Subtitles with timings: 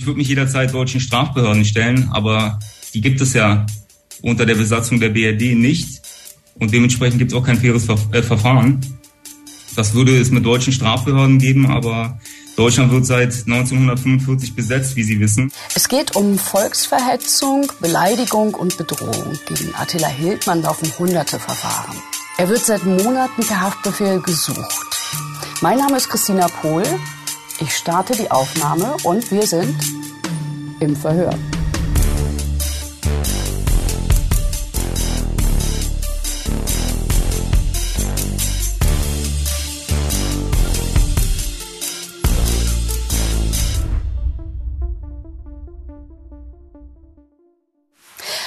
[0.00, 2.60] Ich würde mich jederzeit deutschen Strafbehörden stellen, aber
[2.94, 3.66] die gibt es ja
[4.22, 6.00] unter der Besatzung der BRD nicht.
[6.54, 8.80] Und dementsprechend gibt es auch kein faires äh, Verfahren.
[9.74, 12.20] Das würde es mit deutschen Strafbehörden geben, aber
[12.56, 15.50] Deutschland wird seit 1945 besetzt, wie Sie wissen.
[15.74, 19.36] Es geht um Volksverhetzung, Beleidigung und Bedrohung.
[19.46, 21.96] Gegen Attila Hildmann laufen hunderte Verfahren.
[22.36, 24.96] Er wird seit Monaten per Haftbefehl gesucht.
[25.60, 26.84] Mein Name ist Christina Pohl.
[27.60, 29.76] Ich starte die Aufnahme und wir sind
[30.78, 31.34] im Verhör.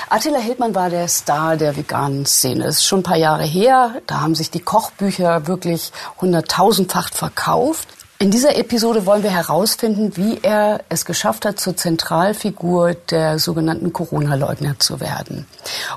[0.10, 2.66] Attila Hildmann war der Star der veganen Szene.
[2.66, 4.02] Das ist schon ein paar Jahre her.
[4.08, 7.88] Da haben sich die Kochbücher wirklich hunderttausendfach verkauft.
[8.22, 13.94] In dieser Episode wollen wir herausfinden, wie er es geschafft hat, zur Zentralfigur der sogenannten
[13.94, 15.48] Corona-Leugner zu werden.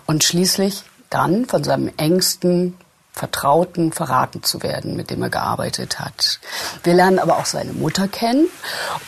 [0.07, 2.79] Und schließlich dann von seinem engsten
[3.13, 6.41] Vertrauten verraten zu werden, mit dem er gearbeitet hat.
[6.83, 8.47] Wir lernen aber auch seine Mutter kennen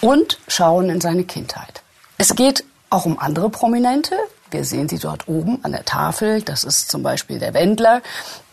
[0.02, 1.80] und schauen in seine Kindheit.
[2.18, 4.14] Es geht auch um andere Prominente,
[4.50, 6.42] wir sehen sie dort oben an der Tafel.
[6.42, 8.02] Das ist zum Beispiel der Wendler,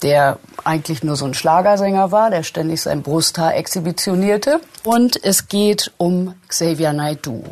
[0.02, 4.60] der eigentlich nur so ein Schlagersänger war, der ständig sein Brusthaar exhibitionierte.
[4.84, 7.44] Und es geht um Xavier Naidoo,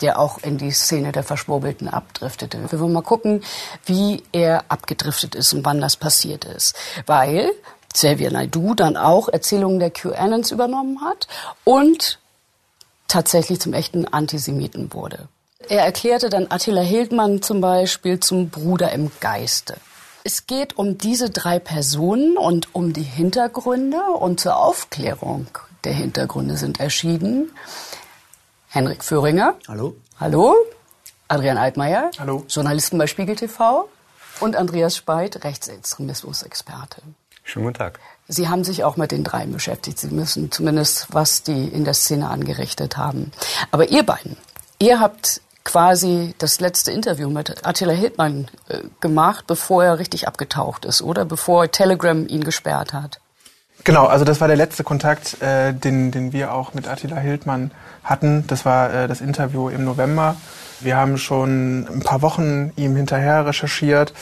[0.00, 2.70] der auch in die Szene der Verschwurbelten abdriftete.
[2.70, 3.42] Wir wollen mal gucken,
[3.84, 6.74] wie er abgedriftet ist und wann das passiert ist.
[7.06, 7.50] Weil
[7.92, 11.26] Xavier Naidoo dann auch Erzählungen der QAnons übernommen hat
[11.64, 12.18] und
[13.08, 15.28] tatsächlich zum echten Antisemiten wurde.
[15.66, 19.76] Er erklärte dann Attila Hildmann zum Beispiel zum Bruder im Geiste.
[20.22, 25.48] Es geht um diese drei Personen und um die Hintergründe und zur Aufklärung
[25.82, 27.50] der Hintergründe sind erschienen
[28.68, 29.56] Henrik Föhringer.
[29.66, 29.96] Hallo.
[30.20, 30.54] Hallo.
[31.26, 32.12] Adrian Altmaier.
[32.18, 32.44] Hallo.
[32.48, 33.88] Journalisten bei Spiegel TV.
[34.40, 37.02] Und Andreas Speit, Rechtsextremismus-Experte.
[37.42, 37.98] Schönen guten Tag.
[38.28, 39.98] Sie haben sich auch mit den dreien beschäftigt.
[39.98, 43.32] Sie müssen zumindest, was die in der Szene angerichtet haben.
[43.72, 44.36] Aber ihr beiden,
[44.78, 50.86] ihr habt quasi das letzte Interview mit Attila Hildmann äh, gemacht, bevor er richtig abgetaucht
[50.86, 51.26] ist, oder?
[51.26, 53.20] Bevor Telegram ihn gesperrt hat.
[53.84, 57.70] Genau, also das war der letzte Kontakt, äh, den, den wir auch mit Attila Hildmann
[58.02, 58.44] hatten.
[58.46, 60.36] Das war äh, das Interview im November.
[60.80, 64.14] Wir haben schon ein paar Wochen ihm hinterher recherchiert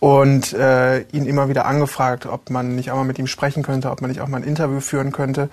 [0.00, 3.90] und äh, ihn immer wieder angefragt, ob man nicht auch mal mit ihm sprechen könnte,
[3.90, 5.50] ob man nicht auch mal ein Interview führen könnte.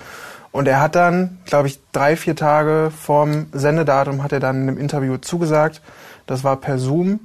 [0.54, 4.70] Und er hat dann, glaube ich, drei, vier Tage vorm Sendedatum hat er dann in
[4.70, 5.82] einem Interview zugesagt.
[6.28, 7.22] Das war per Zoom.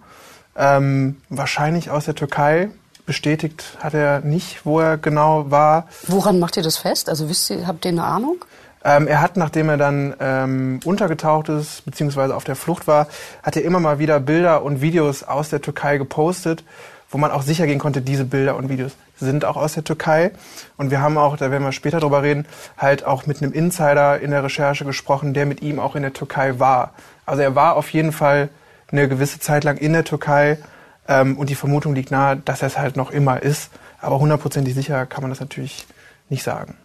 [0.57, 2.71] Ähm, wahrscheinlich aus der Türkei.
[3.05, 5.89] Bestätigt hat er nicht, wo er genau war.
[6.07, 7.11] Woran macht ihr das fest?
[7.11, 8.45] Also wisst ihr, habt ihr eine Ahnung?
[8.83, 13.09] Ähm, er hat, nachdem er dann ähm, untergetaucht ist, beziehungsweise auf der Flucht war,
[13.43, 16.65] hat er immer mal wieder Bilder und Videos aus der Türkei gepostet,
[17.11, 20.33] wo man auch sicher gehen konnte, diese Bilder und Videos sind auch aus der Türkei.
[20.77, 22.47] Und wir haben auch, da werden wir später drüber reden,
[22.77, 26.13] halt auch mit einem Insider in der Recherche gesprochen, der mit ihm auch in der
[26.13, 26.93] Türkei war.
[27.27, 28.49] Also er war auf jeden Fall
[28.91, 30.59] eine gewisse Zeit lang in der Türkei
[31.07, 33.71] ähm, und die Vermutung liegt nahe, dass er es halt noch immer ist.
[34.01, 35.87] Aber hundertprozentig sicher kann man das natürlich
[36.29, 36.77] nicht sagen.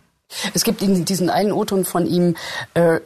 [0.54, 2.36] Es gibt diesen einen O-Ton von ihm,
[2.74, 3.00] äh,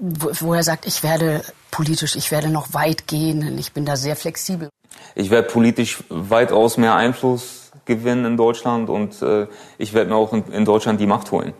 [0.00, 4.14] wo er sagt, ich werde politisch, ich werde noch weit gehen, ich bin da sehr
[4.14, 4.68] flexibel.
[5.14, 10.32] Ich werde politisch weitaus mehr Einfluss gewinnen in Deutschland und äh, ich werde mir auch
[10.32, 11.52] in, in Deutschland die Macht holen.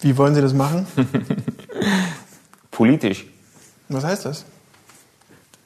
[0.00, 0.86] Wie wollen Sie das machen?
[2.72, 3.26] Politisch.
[3.88, 4.44] Was heißt das?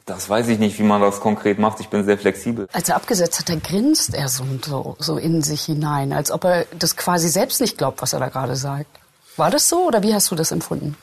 [0.04, 1.80] Das weiß ich nicht, wie man das konkret macht.
[1.80, 2.68] Ich bin sehr flexibel.
[2.72, 6.44] Als er abgesetzt hat, da grinst er so, so, so in sich hinein, als ob
[6.44, 8.90] er das quasi selbst nicht glaubt, was er da gerade sagt.
[9.36, 10.96] War das so oder wie hast du das empfunden?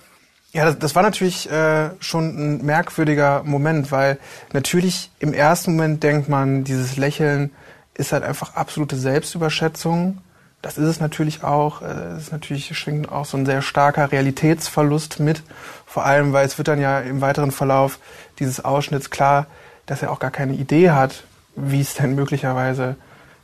[0.53, 4.19] Ja, das, das war natürlich äh, schon ein merkwürdiger Moment, weil
[4.53, 7.49] natürlich im ersten Moment denkt man, dieses Lächeln
[7.95, 10.19] ist halt einfach absolute Selbstüberschätzung.
[10.61, 11.81] Das ist es natürlich auch.
[11.81, 15.41] Äh, es ist natürlich schwingt auch so ein sehr starker Realitätsverlust mit.
[15.87, 17.97] Vor allem, weil es wird dann ja im weiteren Verlauf
[18.37, 19.47] dieses Ausschnitts klar,
[19.87, 21.23] dass er auch gar keine Idee hat,
[21.55, 22.95] wie es denn möglicherweise,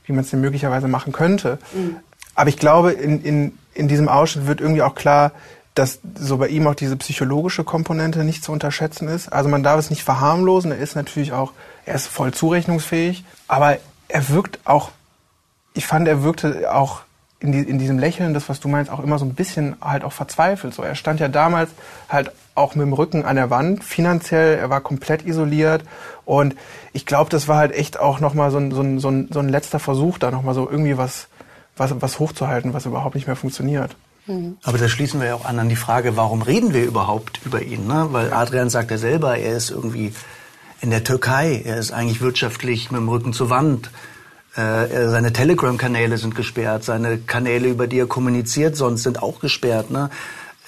[0.06, 1.58] wie man es denn möglicherweise machen könnte.
[1.74, 1.98] Mhm.
[2.36, 5.32] Aber ich glaube, in, in, in diesem Ausschnitt wird irgendwie auch klar,
[5.80, 9.32] dass so bei ihm auch diese psychologische Komponente nicht zu unterschätzen ist.
[9.32, 10.74] Also man darf es nicht verharmlosen.
[10.74, 11.54] Er ist natürlich auch,
[11.86, 13.78] er ist voll zurechnungsfähig, aber
[14.10, 14.92] er wirkt auch,
[15.74, 17.04] ich fand, er wirkte auch
[17.40, 20.04] in, die, in diesem Lächeln, das was du meinst, auch immer so ein bisschen halt
[20.04, 20.74] auch verzweifelt.
[20.74, 21.70] So, er stand ja damals
[22.10, 25.86] halt auch mit dem Rücken an der Wand, finanziell, er war komplett isoliert
[26.26, 26.58] und
[26.92, 29.40] ich glaube, das war halt echt auch nochmal so ein, so, ein, so, ein, so
[29.40, 31.30] ein letzter Versuch, da nochmal so irgendwie was,
[31.78, 33.96] was, was hochzuhalten, was überhaupt nicht mehr funktioniert.
[34.30, 34.58] Mhm.
[34.64, 37.62] Aber da schließen wir ja auch an an die Frage, warum reden wir überhaupt über
[37.62, 37.88] ihn?
[37.88, 38.10] Ne?
[38.12, 40.14] Weil Adrian sagt ja selber, er ist irgendwie
[40.82, 43.90] in der Türkei, er ist eigentlich wirtschaftlich mit dem Rücken zur Wand.
[44.56, 49.90] Äh, seine Telegram-Kanäle sind gesperrt, seine Kanäle, über die er kommuniziert, sonst sind auch gesperrt.
[49.90, 50.10] Ne?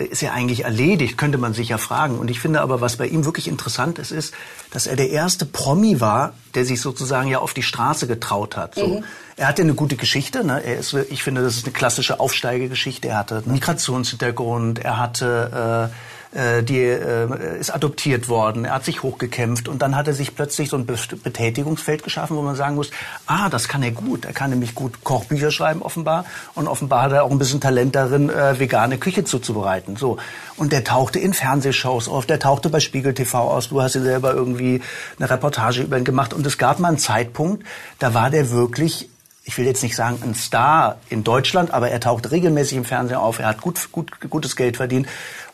[0.04, 2.18] Ist ja eigentlich erledigt, könnte man sich ja fragen.
[2.18, 4.34] Und ich finde aber, was bei ihm wirklich interessant ist, ist,
[4.72, 8.76] dass er der erste Promi war, der sich sozusagen ja auf die Straße getraut hat.
[8.76, 8.88] So.
[9.00, 9.04] Mhm.
[9.38, 10.44] Er hatte eine gute Geschichte.
[10.44, 10.64] Ne?
[10.64, 13.08] Er ist, ich finde, das ist eine klassische Aufsteigegeschichte.
[13.08, 14.80] Er hatte einen Migrationshintergrund.
[14.80, 15.96] Er hatte äh,
[16.34, 20.36] äh, die äh, ist adoptiert worden, er hat sich hochgekämpft und dann hat er sich
[20.36, 22.92] plötzlich so ein Betätigungsfeld geschaffen, wo man sagen muss,
[23.26, 24.26] ah, das kann er gut.
[24.26, 26.26] Er kann nämlich gut Kochbücher schreiben offenbar
[26.56, 29.98] und offenbar hat er auch ein bisschen Talent darin, äh, vegane Küche zuzubereiten.
[29.98, 30.18] So
[30.56, 33.70] und der tauchte in Fernsehshows auf, der tauchte bei Spiegel TV aus.
[33.70, 34.82] Du hast ja selber irgendwie
[35.20, 37.66] eine Reportage über ihn gemacht und es gab mal einen Zeitpunkt,
[38.00, 39.10] da war der wirklich
[39.44, 43.18] ich will jetzt nicht sagen ein Star in Deutschland, aber er taucht regelmäßig im Fernsehen
[43.18, 45.08] auf, er hat gut, gut, gutes Geld verdient.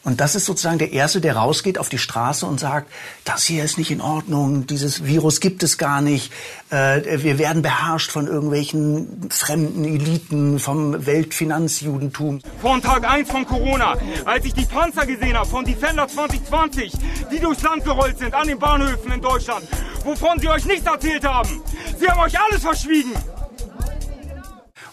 [0.07, 2.89] Und das ist sozusagen der Erste, der rausgeht auf die Straße und sagt,
[3.25, 6.31] das hier ist nicht in Ordnung, dieses Virus gibt es gar nicht,
[6.69, 12.39] äh, wir werden beherrscht von irgendwelchen fremden Eliten, vom Weltfinanzjudentum.
[12.62, 16.94] Von Tag 1 von Corona, als ich die Panzer gesehen habe von Defender 2020,
[17.30, 19.68] die durchs Land gerollt sind, an den Bahnhöfen in Deutschland,
[20.06, 21.62] wovon sie euch nichts erzählt haben.
[22.00, 23.12] Sie haben euch alles verschwiegen.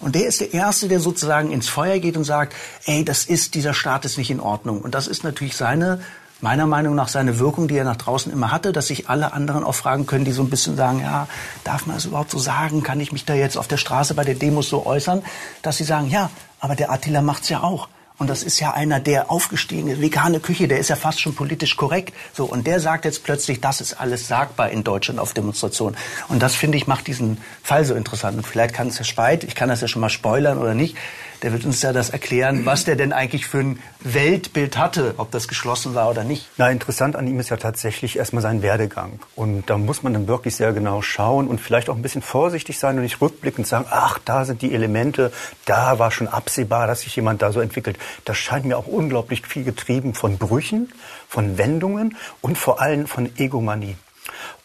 [0.05, 2.55] Und der ist der Erste, der sozusagen ins Feuer geht und sagt,
[2.85, 4.83] ey, das ist, dieser Staat ist nicht in Ordnung.
[4.83, 6.01] Und das ist natürlich seine,
[6.43, 9.65] meiner Meinung nach seine Wirkung, die er nach draußen immer hatte, dass sich alle anderen
[9.65, 11.27] auch fragen können, die so ein bisschen sagen, ja,
[11.65, 12.83] darf man das überhaupt so sagen?
[12.83, 15.23] Kann ich mich da jetzt auf der Straße bei der Demos so äußern?
[15.63, 16.31] Dass sie sagen, ja,
[16.61, 17.89] aber der Attila macht's ja auch.
[18.17, 21.35] Und das ist ja einer, der aufgestiegen ist, vegane Küche, der ist ja fast schon
[21.35, 22.15] politisch korrekt.
[22.33, 25.97] So, und der sagt jetzt plötzlich, das ist alles sagbar in Deutschland auf Demonstrationen.
[26.29, 28.37] Und das, finde ich, macht diesen Fall so interessant.
[28.37, 30.97] Und vielleicht kann es Herr Speit, ich kann das ja schon mal spoilern oder nicht,
[31.43, 35.31] der wird uns ja das erklären, was der denn eigentlich für ein Weltbild hatte, ob
[35.31, 36.49] das geschlossen war oder nicht.
[36.57, 39.21] Na, interessant an ihm ist ja tatsächlich erstmal sein Werdegang.
[39.35, 42.79] Und da muss man dann wirklich sehr genau schauen und vielleicht auch ein bisschen vorsichtig
[42.79, 45.33] sein und nicht rückblickend sagen, ach, da sind die Elemente,
[45.65, 47.99] da war schon absehbar, dass sich jemand da so entwickelt.
[48.25, 50.93] Das scheint mir auch unglaublich viel getrieben von Brüchen,
[51.29, 53.97] von Wendungen und vor allem von Egomanie.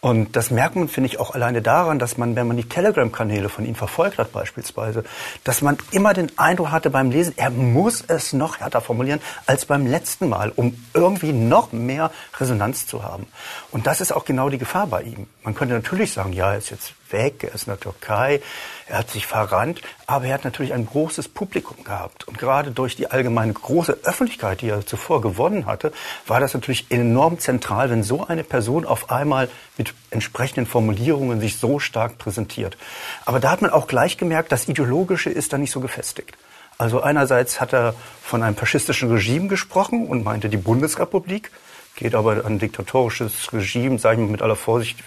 [0.01, 3.50] Und das merkt man, finde ich, auch alleine daran, dass man, wenn man die Telegram-Kanäle
[3.50, 5.04] von ihm verfolgt hat beispielsweise,
[5.44, 9.66] dass man immer den Eindruck hatte beim Lesen, er muss es noch härter formulieren als
[9.66, 13.28] beim letzten Mal, um irgendwie noch mehr Resonanz zu haben.
[13.72, 15.28] Und das ist auch genau die Gefahr bei ihm.
[15.44, 18.42] Man könnte natürlich sagen, ja, er ist jetzt weg, er ist in der Türkei,
[18.88, 22.28] er hat sich verrannt, aber er hat natürlich ein großes Publikum gehabt.
[22.28, 25.92] Und gerade durch die allgemeine große Öffentlichkeit, die er zuvor gewonnen hatte,
[26.25, 29.50] war das natürlich enorm zentral, wenn so eine Person auf einmal
[29.80, 32.78] mit entsprechenden Formulierungen sich so stark präsentiert.
[33.26, 36.38] Aber da hat man auch gleich gemerkt, das Ideologische ist da nicht so gefestigt.
[36.78, 41.50] Also einerseits hat er von einem faschistischen Regime gesprochen und meinte die Bundesrepublik,
[41.96, 45.00] geht aber an ein diktatorisches Regime, sage ich mal mit aller Vorsicht,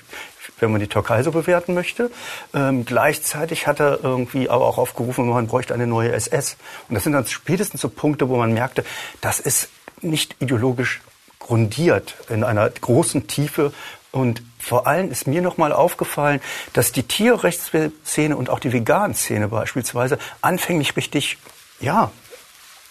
[0.58, 2.10] wenn man die Türkei so bewerten möchte.
[2.54, 6.56] Ähm, gleichzeitig hat er irgendwie aber auch aufgerufen, man bräuchte eine neue SS.
[6.88, 8.84] Und das sind dann spätestens so Punkte, wo man merkte,
[9.20, 9.68] das ist
[10.00, 11.00] nicht ideologisch
[11.38, 13.72] grundiert in einer großen Tiefe.
[14.12, 16.40] Und vor allem ist mir nochmal aufgefallen,
[16.72, 21.38] dass die Tierrechtsszene und auch die Vegan-Szene beispielsweise anfänglich richtig,
[21.80, 22.12] ja,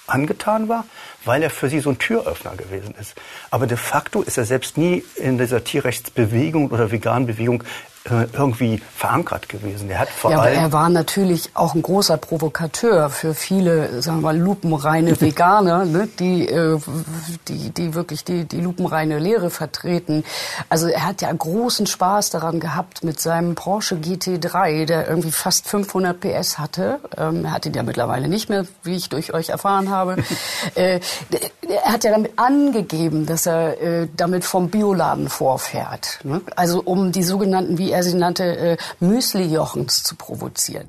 [0.05, 0.85] angetan war,
[1.23, 3.15] weil er für sie so ein Türöffner gewesen ist.
[3.49, 7.63] Aber de facto ist er selbst nie in dieser Tierrechtsbewegung oder Veganbewegung
[8.05, 9.89] irgendwie verankert gewesen.
[9.91, 14.17] Er hat vor ja, allem er war natürlich auch ein großer Provokateur für viele, sagen
[14.17, 16.79] wir mal, lupenreine Veganer, ne, die, äh,
[17.47, 20.23] die, die wirklich die, die lupenreine Lehre vertreten.
[20.67, 25.67] Also er hat ja großen Spaß daran gehabt mit seinem Porsche GT3, der irgendwie fast
[25.67, 26.99] 500 PS hatte.
[27.17, 30.15] Ähm, er hat ihn ja mittlerweile nicht mehr, wie ich durch euch erfahren habe.
[30.75, 30.99] äh,
[31.67, 36.19] er hat ja damit angegeben, dass er äh, damit vom Bioladen vorfährt.
[36.23, 36.41] Ne?
[36.55, 40.87] Also um die sogenannten, wie er sie nannte, äh, Müsli-Jochens zu provozieren.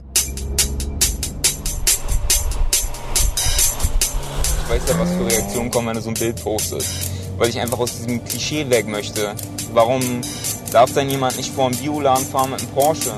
[4.64, 7.10] Ich weiß ja, was für Reaktionen kommen, wenn du so ein Bild postest.
[7.36, 9.34] Weil ich einfach aus diesem Klischee weg möchte.
[9.72, 10.00] Warum
[10.72, 13.12] darf dann jemand nicht vor einem Bioladen fahren mit einem Porsche?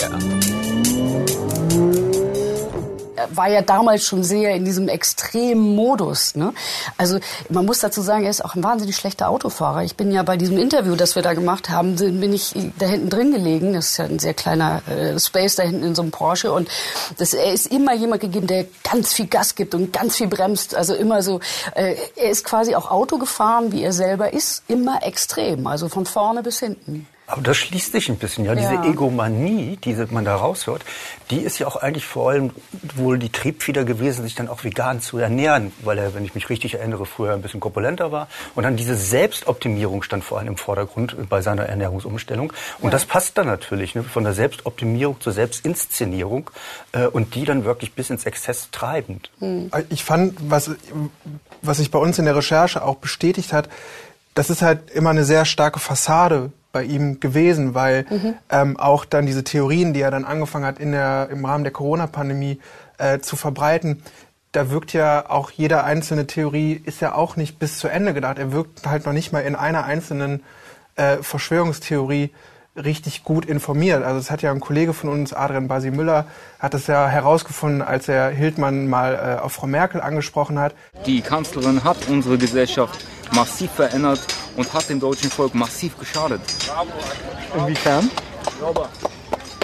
[0.00, 1.57] Yeah
[3.30, 6.34] war ja damals schon sehr in diesem extremen Modus.
[6.34, 6.52] Ne?
[6.96, 9.82] Also man muss dazu sagen, er ist auch ein wahnsinnig schlechter Autofahrer.
[9.82, 13.10] Ich bin ja bei diesem Interview, das wir da gemacht haben, bin ich da hinten
[13.10, 13.72] drin gelegen.
[13.72, 16.52] Das ist ja ein sehr kleiner äh, Space da hinten in so einem Porsche.
[16.52, 16.68] Und
[17.16, 20.74] das, er ist immer jemand gegeben, der ganz viel Gas gibt und ganz viel bremst.
[20.74, 21.40] Also immer so,
[21.74, 25.66] äh, er ist quasi auch Auto gefahren, wie er selber ist, immer extrem.
[25.66, 27.06] Also von vorne bis hinten.
[27.28, 28.54] Aber das schließt sich ein bisschen, ja.
[28.54, 28.84] Diese Ja.
[28.84, 30.82] Egomanie, die man da raushört,
[31.30, 32.52] die ist ja auch eigentlich vor allem
[32.96, 36.48] wohl die Triebfeder gewesen, sich dann auch vegan zu ernähren, weil er, wenn ich mich
[36.48, 38.28] richtig erinnere, früher ein bisschen korpulenter war.
[38.54, 42.50] Und dann diese Selbstoptimierung stand vor allem im Vordergrund bei seiner Ernährungsumstellung.
[42.80, 46.50] Und das passt dann natürlich, ne, von der Selbstoptimierung zur Selbstinszenierung
[46.92, 49.30] äh, und die dann wirklich bis ins Exzess treibend.
[49.90, 50.70] Ich fand, was,
[51.60, 53.68] was sich bei uns in der Recherche auch bestätigt hat,
[54.34, 58.04] das ist halt immer eine sehr starke Fassade bei ihm gewesen, weil
[58.50, 61.72] ähm, auch dann diese Theorien, die er dann angefangen hat in der, im Rahmen der
[61.72, 62.60] Corona-Pandemie
[62.98, 64.02] äh, zu verbreiten,
[64.52, 68.38] da wirkt ja auch jede einzelne Theorie ist ja auch nicht bis zu Ende gedacht.
[68.38, 70.42] Er wirkt halt noch nicht mal in einer einzelnen
[70.96, 72.30] äh, Verschwörungstheorie
[72.76, 74.02] richtig gut informiert.
[74.02, 76.26] Also es hat ja ein Kollege von uns, Adrian Basi Müller,
[76.58, 80.74] hat das ja herausgefunden, als er Hildmann mal äh, auf Frau Merkel angesprochen hat.
[81.06, 84.20] Die Kanzlerin hat unsere Gesellschaft massiv verändert
[84.58, 86.40] und hat dem deutschen Volk massiv geschadet.
[87.54, 88.10] Inwiefern?
[88.58, 88.90] Sauber.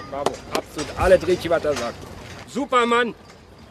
[0.08, 0.32] Bravo.
[0.52, 1.98] Absolut alles richtig, was er sagt.
[2.46, 3.12] Super, Mann.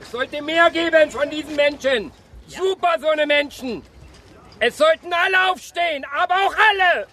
[0.01, 2.11] Es sollte mehr geben von diesen Menschen.
[2.47, 3.81] Super, so eine Menschen.
[4.59, 7.07] Es sollten alle aufstehen, aber auch alle.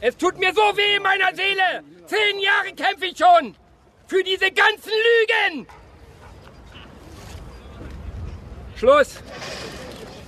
[0.00, 1.82] Es tut mir so weh in meiner Seele.
[2.06, 3.56] Zehn Jahre kämpfe ich schon
[4.06, 5.66] für diese ganzen Lügen.
[8.76, 9.14] Schluss.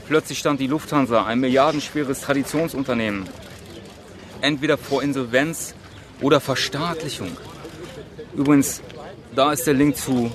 [0.08, 3.28] Plötzlich stand die Lufthansa, ein milliardenschweres Traditionsunternehmen,
[4.40, 5.74] entweder vor Insolvenz
[6.22, 7.36] oder Verstaatlichung.
[8.34, 8.80] Übrigens,
[9.34, 10.32] da ist der Link zu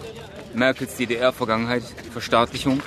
[0.54, 2.82] Merkels DDR-Vergangenheit, Verstaatlichung.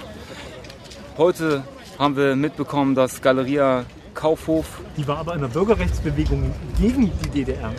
[1.19, 1.65] Heute
[1.99, 4.67] haben wir mitbekommen, dass Galeria Kaufhof,
[4.97, 7.73] Die war aber in der Bürgerrechtsbewegung gegen die DDR.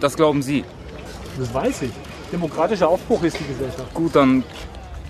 [0.00, 0.64] das glauben Sie.
[1.38, 1.90] Das weiß ich.
[2.32, 3.94] Demokratischer Aufbruch ist die Gesellschaft.
[3.94, 4.42] Gut, dann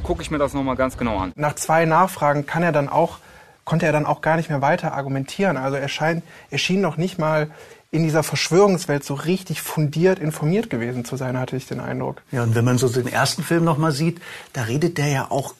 [0.05, 1.33] gucke ich mir das nochmal ganz genau an.
[1.35, 3.19] Nach zwei Nachfragen kann er dann auch,
[3.65, 5.57] konnte er dann auch gar nicht mehr weiter argumentieren.
[5.57, 7.51] Also er, scheint, er schien noch nicht mal
[7.91, 12.23] in dieser Verschwörungswelt so richtig fundiert informiert gewesen zu sein, hatte ich den Eindruck.
[12.33, 14.21] Ja, und wenn man so den ersten Film noch mal sieht,
[14.53, 15.55] da redet der ja auch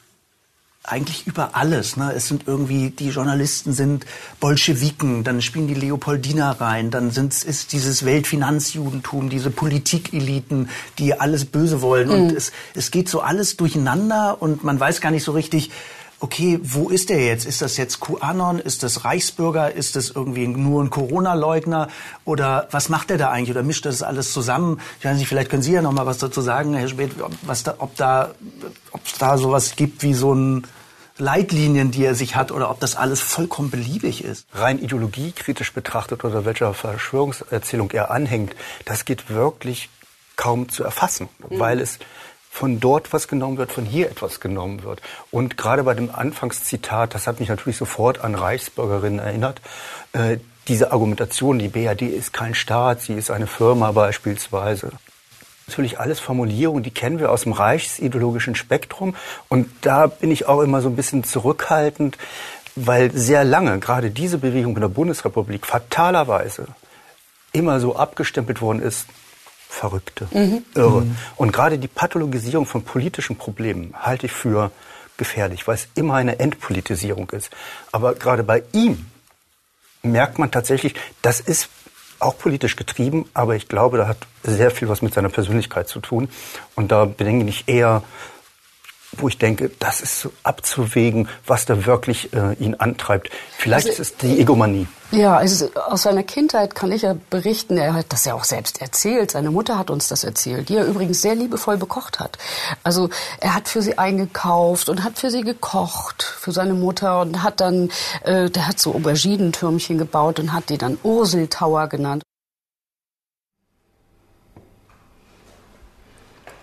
[0.87, 1.97] eigentlich über alles.
[1.97, 2.13] Ne?
[2.15, 4.05] Es sind irgendwie, die Journalisten sind
[4.39, 11.45] Bolschewiken, dann spielen die Leopoldiner rein, dann sind, ist dieses Weltfinanzjudentum, diese Politikeliten, die alles
[11.45, 12.09] böse wollen.
[12.09, 15.71] Und es, es geht so alles durcheinander und man weiß gar nicht so richtig,
[16.19, 17.45] okay, wo ist der jetzt?
[17.45, 18.59] Ist das jetzt QAnon?
[18.59, 19.73] Ist das Reichsbürger?
[19.73, 21.89] Ist das irgendwie nur ein Corona-Leugner?
[22.23, 23.51] Oder was macht er da eigentlich?
[23.51, 24.79] Oder mischt das alles zusammen?
[24.99, 27.11] Ich weiß nicht, vielleicht können Sie ja noch mal was dazu sagen, Herr Speth,
[27.43, 28.31] was da, ob da,
[28.91, 30.67] ob es da sowas gibt wie so ein
[31.17, 34.47] Leitlinien, die er sich hat, oder ob das alles vollkommen beliebig ist.
[34.53, 39.89] rein ideologiekritisch betrachtet oder welcher Verschwörungserzählung er anhängt, das geht wirklich
[40.35, 41.99] kaum zu erfassen, weil es
[42.55, 45.01] von dort was genommen wird, von hier etwas genommen wird.
[45.29, 49.59] Und gerade bei dem Anfangszitat, das hat mich natürlich sofort an Reichsbürgerinnen erinnert,
[50.13, 50.37] äh,
[50.69, 54.91] diese Argumentation, die BRD ist kein Staat, sie ist eine Firma beispielsweise.
[55.67, 59.17] Natürlich alles Formulierungen, die kennen wir aus dem reichsideologischen Spektrum.
[59.49, 62.17] Und da bin ich auch immer so ein bisschen zurückhaltend,
[62.77, 66.67] weil sehr lange gerade diese Bewegung in der Bundesrepublik fatalerweise
[67.51, 69.07] immer so abgestempelt worden ist,
[69.75, 70.27] Verrückte,
[70.73, 71.05] Irre.
[71.35, 74.71] Und gerade die Pathologisierung von politischen Problemen halte ich für
[75.17, 77.49] gefährlich, weil es immer eine Entpolitisierung ist.
[77.91, 79.05] Aber gerade bei ihm
[80.01, 81.69] merkt man tatsächlich, das ist
[82.19, 85.99] auch politisch getrieben, aber ich glaube, da hat sehr viel was mit seiner Persönlichkeit zu
[85.99, 86.29] tun.
[86.75, 88.03] Und da bin ich eher,
[89.17, 93.29] wo ich denke, das ist so abzuwägen, was da wirklich äh, ihn antreibt.
[93.57, 94.87] Vielleicht Also, ist es die Egomanie.
[95.11, 98.81] Ja, also aus seiner Kindheit kann ich ja berichten, er hat das ja auch selbst
[98.81, 99.31] erzählt.
[99.31, 102.37] Seine Mutter hat uns das erzählt, die er übrigens sehr liebevoll bekocht hat.
[102.83, 107.43] Also er hat für sie eingekauft und hat für sie gekocht, für seine Mutter und
[107.43, 107.91] hat dann,
[108.23, 112.23] äh, der hat so Auberginentürmchen gebaut und hat die dann Urseltower genannt.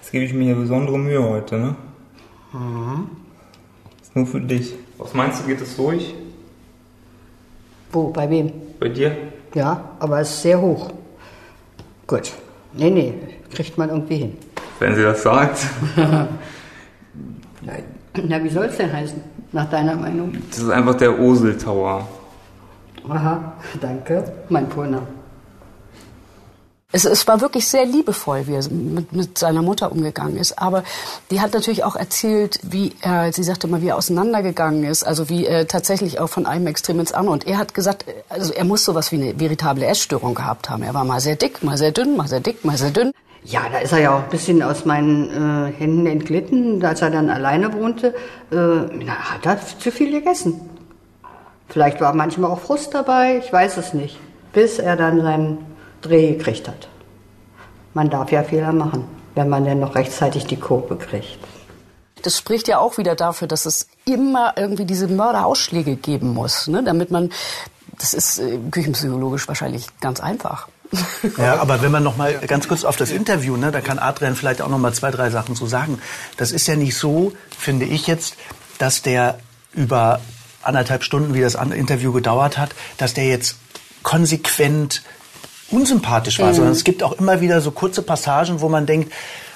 [0.00, 1.76] Jetzt gebe ich mir besondere Mühe heute, ne?
[4.02, 4.74] Ist nur für dich.
[4.98, 6.14] Was meinst du, geht es durch?
[7.90, 8.52] Wo, bei wem?
[8.78, 9.16] Bei dir?
[9.54, 10.90] Ja, aber es ist sehr hoch.
[12.06, 12.32] Gut.
[12.74, 13.14] Nee, nee,
[13.54, 14.36] kriegt man irgendwie hin.
[14.78, 15.58] Wenn sie das sagt.
[18.24, 19.20] Na, wie soll es denn heißen,
[19.52, 20.32] nach deiner Meinung?
[20.50, 22.06] Das ist einfach der Osel Tower.
[23.08, 25.06] Aha, danke, mein Vorname.
[26.92, 30.58] Es, es war wirklich sehr liebevoll, wie er mit, mit seiner Mutter umgegangen ist.
[30.58, 30.84] Aber
[31.30, 35.02] die hat natürlich auch erzählt, wie er, sie sagte mal, wie er auseinandergegangen ist.
[35.04, 37.32] Also wie er tatsächlich auch von einem Extrem ins andere.
[37.32, 40.82] Und er hat gesagt, also er muss sowas wie eine veritable Essstörung gehabt haben.
[40.82, 43.12] Er war mal sehr dick, mal sehr dünn, mal sehr dick, mal sehr dünn.
[43.44, 47.10] Ja, da ist er ja auch ein bisschen aus meinen äh, Händen entglitten, als er
[47.10, 48.14] dann alleine wohnte.
[48.52, 50.60] Äh, na, hat er zu viel gegessen.
[51.68, 54.18] Vielleicht war manchmal auch Frust dabei, ich weiß es nicht.
[54.52, 55.58] bis er dann seinen
[56.02, 56.88] Dreh gekriegt hat.
[57.94, 59.04] Man darf ja Fehler machen,
[59.34, 61.38] wenn man denn noch rechtzeitig die Kurve kriegt.
[62.22, 66.82] Das spricht ja auch wieder dafür, dass es immer irgendwie diese Mörderausschläge geben muss, ne?
[66.84, 67.30] damit man,
[67.98, 70.68] das ist äh, küchenpsychologisch wahrscheinlich ganz einfach.
[71.38, 74.36] Ja, aber wenn man noch mal ganz kurz auf das Interview, ne, da kann Adrian
[74.36, 75.98] vielleicht auch noch mal zwei, drei Sachen zu sagen.
[76.36, 78.34] Das ist ja nicht so, finde ich jetzt,
[78.76, 79.38] dass der
[79.72, 80.20] über
[80.62, 83.56] anderthalb Stunden, wie das Interview gedauert hat, dass der jetzt
[84.02, 85.02] konsequent
[85.72, 86.54] unsympathisch war, mhm.
[86.54, 89.12] sondern es gibt auch immer wieder so kurze Passagen, wo man denkt,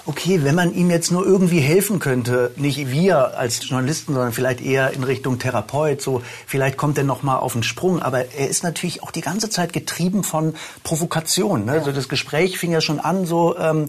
[0.07, 4.65] okay, wenn man ihm jetzt nur irgendwie helfen könnte, nicht wir als Journalisten, sondern vielleicht
[4.65, 8.01] eher in Richtung Therapeut, so vielleicht kommt er noch mal auf den Sprung.
[8.01, 10.55] Aber er ist natürlich auch die ganze Zeit getrieben von
[10.85, 11.65] Provokation.
[11.65, 11.73] Ne?
[11.73, 11.79] Ja.
[11.79, 13.89] Also das Gespräch fing ja schon an, so ähm,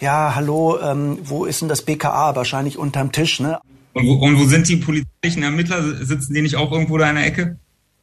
[0.00, 2.36] ja, hallo, ähm, wo ist denn das BKA?
[2.36, 3.40] Wahrscheinlich unterm Tisch.
[3.40, 3.58] Ne?
[3.94, 6.04] Und, wo, und wo sind die polizeilichen Ermittler?
[6.04, 7.58] Sitzen die nicht auch irgendwo da in der Ecke?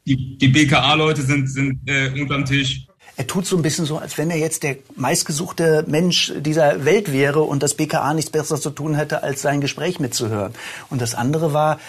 [0.07, 2.87] Die, die BKA-Leute sind, sind äh, unterm Tisch
[3.21, 7.13] er tut so ein bisschen so, als wenn er jetzt der meistgesuchte Mensch dieser Welt
[7.13, 10.55] wäre und das BKA nichts Besseres zu tun hätte, als sein Gespräch mitzuhören.
[10.89, 11.79] Und das andere war,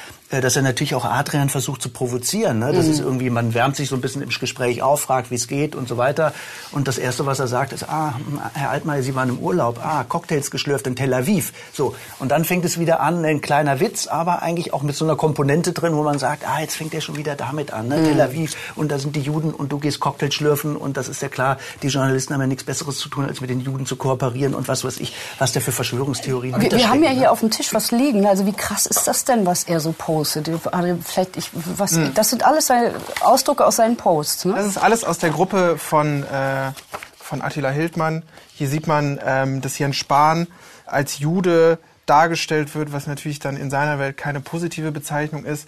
[0.41, 2.59] dass er natürlich auch Adrian versucht zu provozieren.
[2.59, 2.73] Ne?
[2.73, 2.93] Das mhm.
[2.93, 5.75] ist irgendwie, man wärmt sich so ein bisschen im Gespräch auf, fragt, wie es geht
[5.75, 6.33] und so weiter.
[6.71, 8.15] Und das Erste, was er sagt, ist, ah,
[8.55, 9.81] Herr Altmaier, Sie waren im Urlaub.
[9.85, 11.53] Ah, Cocktails geschlürft in Tel Aviv.
[11.73, 11.95] So.
[12.19, 15.17] Und dann fängt es wieder an, ein kleiner Witz, aber eigentlich auch mit so einer
[15.17, 17.89] Komponente drin, wo man sagt, ah, jetzt fängt er schon wieder damit an.
[17.89, 17.99] Ne?
[17.99, 18.05] Mhm.
[18.05, 21.21] Tel Aviv und da sind die Juden und du gehst Cocktails schlürfen und das ist
[21.21, 23.97] ja klar, die Journalisten haben ja nichts Besseres zu tun, als mit den Juden zu
[23.97, 27.19] kooperieren und was weiß ich, was der für Verschwörungstheorien Wir, wir haben ja ne?
[27.19, 28.27] hier auf dem Tisch was liegen.
[28.27, 30.22] Also wie krass ist das denn, was er so postet?
[30.25, 32.14] Vielleicht ich, was, hm.
[32.14, 34.47] das sind alles seine Ausdrucke aus seinen Posts.
[34.47, 34.55] Ne?
[34.55, 36.73] Das ist alles aus der Gruppe von äh,
[37.33, 38.25] von Attila Hildmann.
[38.55, 40.49] Hier sieht man, ähm, dass Jens Spahn
[40.85, 45.67] als Jude dargestellt wird, was natürlich dann in seiner Welt keine positive Bezeichnung ist.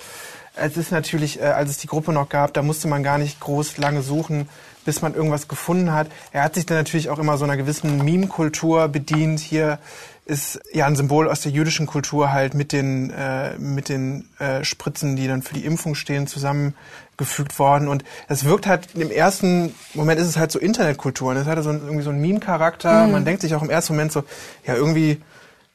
[0.56, 3.40] Es ist natürlich, äh, als es die Gruppe noch gab, da musste man gar nicht
[3.40, 4.49] groß lange suchen,
[4.84, 6.08] bis man irgendwas gefunden hat.
[6.32, 9.40] Er hat sich dann natürlich auch immer so einer gewissen Meme-Kultur bedient.
[9.40, 9.78] Hier
[10.26, 14.64] ist ja ein Symbol aus der jüdischen Kultur halt mit den, äh, mit den äh,
[14.64, 17.88] Spritzen, die dann für die Impfung stehen, zusammengefügt worden.
[17.88, 21.31] Und es wirkt halt, im ersten Moment ist es halt so Internetkultur.
[21.31, 23.07] Und es hat so ein, irgendwie so einen Meme-Charakter.
[23.07, 23.12] Mhm.
[23.12, 24.25] Man denkt sich auch im ersten Moment so,
[24.66, 25.20] ja, irgendwie,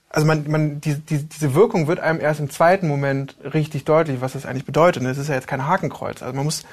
[0.10, 4.20] also man, man, die, die, diese Wirkung wird einem erst im zweiten Moment richtig deutlich,
[4.20, 5.04] was das eigentlich bedeutet.
[5.04, 6.24] Und es ist ja jetzt kein Hakenkreuz.
[6.24, 6.64] Also man muss,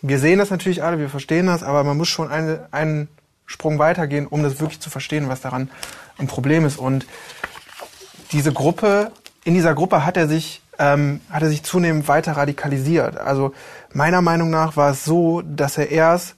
[0.00, 3.08] wir sehen das natürlich alle, wir verstehen das, aber man muss schon eine, einen
[3.50, 5.70] Sprung weitergehen, um das wirklich zu verstehen, was daran
[6.18, 6.78] ein Problem ist.
[6.78, 7.04] Und
[8.30, 9.10] diese Gruppe,
[9.42, 13.16] in dieser Gruppe hat er sich, ähm, hat er sich zunehmend weiter radikalisiert.
[13.16, 13.52] Also
[13.92, 16.36] meiner Meinung nach war es so, dass er erst,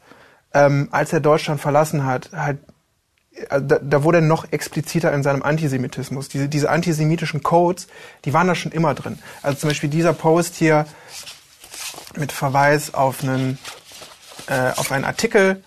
[0.54, 2.60] ähm, als er Deutschland verlassen hat, halt
[3.50, 6.28] also da, da wurde er noch expliziter in seinem Antisemitismus.
[6.28, 7.88] Diese, diese antisemitischen Codes,
[8.24, 9.18] die waren da schon immer drin.
[9.42, 10.86] Also zum Beispiel dieser Post hier
[12.16, 13.58] mit Verweis auf einen,
[14.46, 15.62] äh, auf einen Artikel,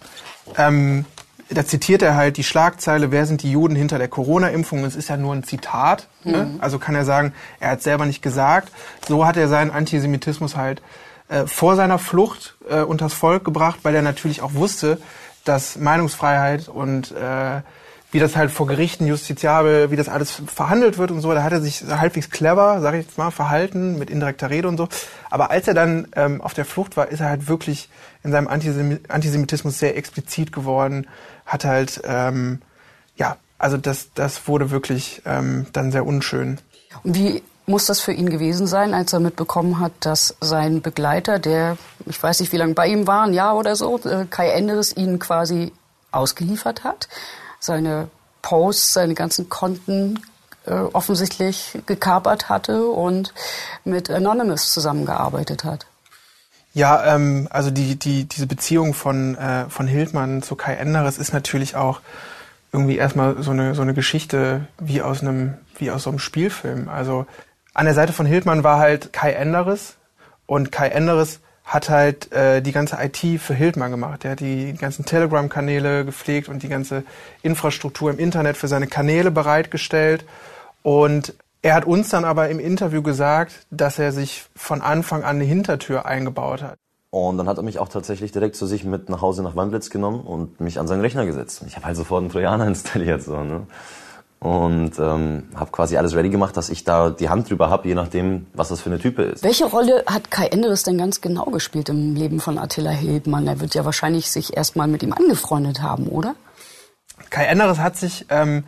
[0.58, 1.06] ähm,
[1.50, 4.84] da zitiert er halt die Schlagzeile, wer sind die Juden hinter der Corona-Impfung?
[4.84, 6.08] Es ist ja nur ein Zitat.
[6.24, 6.32] Ne?
[6.32, 6.54] Mhm.
[6.54, 6.58] Ne?
[6.60, 8.72] Also kann er sagen, er hat selber nicht gesagt.
[9.08, 10.82] So hat er seinen Antisemitismus halt
[11.28, 15.00] äh, vor seiner Flucht äh, unters Volk gebracht, weil er natürlich auch wusste,
[15.44, 17.62] dass Meinungsfreiheit und äh,
[18.12, 21.52] wie das halt vor Gerichten justiziabel, wie das alles verhandelt wird und so, da hat
[21.52, 24.88] er sich halbwegs clever, sage ich jetzt mal, verhalten mit indirekter Rede und so.
[25.30, 27.90] Aber als er dann ähm, auf der Flucht war, ist er halt wirklich
[28.24, 31.08] in seinem Antisemitismus sehr explizit geworden,
[31.46, 32.62] hat halt, ähm,
[33.16, 36.60] ja, also das, das wurde wirklich ähm, dann sehr unschön.
[37.04, 41.40] Und wie muss das für ihn gewesen sein, als er mitbekommen hat, dass sein Begleiter,
[41.40, 44.50] der, ich weiß nicht, wie lange bei ihm war, ein Jahr oder so, äh, Kai
[44.50, 45.72] Enderes ihn quasi
[46.12, 47.08] ausgeliefert hat,
[47.60, 48.10] seine
[48.42, 50.20] Posts, seine ganzen Konten
[50.66, 53.34] äh, offensichtlich gekapert hatte und
[53.84, 55.88] mit Anonymous zusammengearbeitet hat.
[56.76, 61.32] Ja, ähm, also die, die, diese Beziehung von, äh, von Hildmann zu Kai Enderes ist
[61.32, 62.02] natürlich auch
[62.74, 66.90] irgendwie erstmal so eine, so eine Geschichte wie aus einem, wie aus so einem Spielfilm.
[66.90, 67.28] Also
[67.74, 69.96] an der Seite von Hildmann war halt Kai Enderes
[70.48, 74.26] und Kai Enderes hat halt äh, die ganze IT für Hildmann gemacht.
[74.26, 77.04] Er hat die ganzen Telegram-Kanäle gepflegt und die ganze
[77.42, 80.26] Infrastruktur im Internet für seine Kanäle bereitgestellt.
[80.84, 81.34] Und
[81.66, 85.46] er hat uns dann aber im Interview gesagt, dass er sich von Anfang an eine
[85.46, 86.78] Hintertür eingebaut hat.
[87.10, 89.90] Und dann hat er mich auch tatsächlich direkt zu sich mit nach Hause nach Wandlitz
[89.90, 91.64] genommen und mich an seinen Rechner gesetzt.
[91.66, 93.24] Ich habe halt sofort einen Trojaner installiert.
[93.24, 93.66] So, ne?
[94.40, 97.96] Und ähm, habe quasi alles ready gemacht, dass ich da die Hand drüber habe, je
[97.96, 99.44] nachdem, was das für eine Type ist.
[99.44, 103.48] Welche Rolle hat Kai Enderes denn ganz genau gespielt im Leben von Attila Hildmann?
[103.48, 106.36] Er wird ja wahrscheinlich sich erstmal mit ihm angefreundet haben, oder?
[107.32, 108.28] Kai Enderes hat sich...
[108.30, 108.66] Ähm,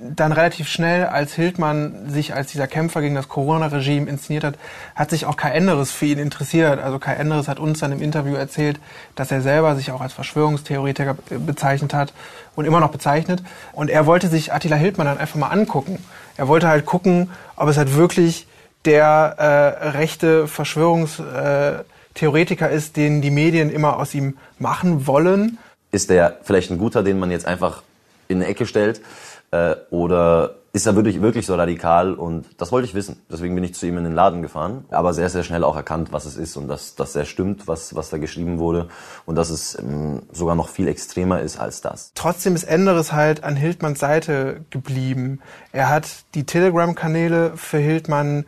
[0.00, 4.54] dann relativ schnell, als Hildmann sich als dieser Kämpfer gegen das Corona-Regime inszeniert hat,
[4.94, 6.80] hat sich auch Kai Enderes für ihn interessiert.
[6.80, 8.80] Also Kai Enderes hat uns dann im Interview erzählt,
[9.14, 12.14] dass er selber sich auch als Verschwörungstheoretiker bezeichnet hat
[12.56, 13.42] und immer noch bezeichnet.
[13.72, 16.02] Und er wollte sich Attila Hildmann dann einfach mal angucken.
[16.38, 18.46] Er wollte halt gucken, ob es halt wirklich
[18.86, 25.58] der äh, rechte Verschwörungstheoretiker ist, den die Medien immer aus ihm machen wollen.
[25.92, 27.82] Ist der vielleicht ein guter, den man jetzt einfach
[28.28, 29.02] in eine Ecke stellt?
[29.50, 32.14] Äh, oder ist er wirklich, wirklich so radikal?
[32.14, 33.20] Und das wollte ich wissen.
[33.30, 34.84] Deswegen bin ich zu ihm in den Laden gefahren.
[34.90, 37.94] Aber sehr, sehr schnell auch erkannt, was es ist und dass das sehr stimmt, was,
[37.94, 38.88] was da geschrieben wurde.
[39.26, 42.12] Und dass es ähm, sogar noch viel extremer ist als das.
[42.14, 45.40] Trotzdem ist Enderes halt an Hildmanns Seite geblieben.
[45.72, 48.44] Er hat die Telegram-Kanäle für Hildmann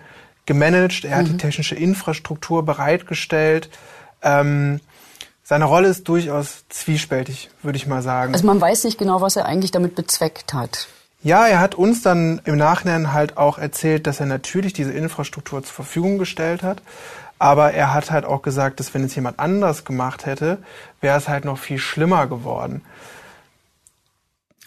[0.47, 1.05] gemanagt.
[1.05, 3.69] Er hat die technische Infrastruktur bereitgestellt.
[4.23, 4.81] Ähm,
[5.53, 8.33] seine Rolle ist durchaus zwiespältig, würde ich mal sagen.
[8.33, 10.88] Also man weiß nicht genau, was er eigentlich damit bezweckt hat.
[11.23, 15.62] Ja, er hat uns dann im Nachhinein halt auch erzählt, dass er natürlich diese Infrastruktur
[15.62, 16.81] zur Verfügung gestellt hat.
[17.38, 20.57] Aber er hat halt auch gesagt, dass wenn es jemand anders gemacht hätte,
[21.03, 22.81] wäre es halt noch viel schlimmer geworden.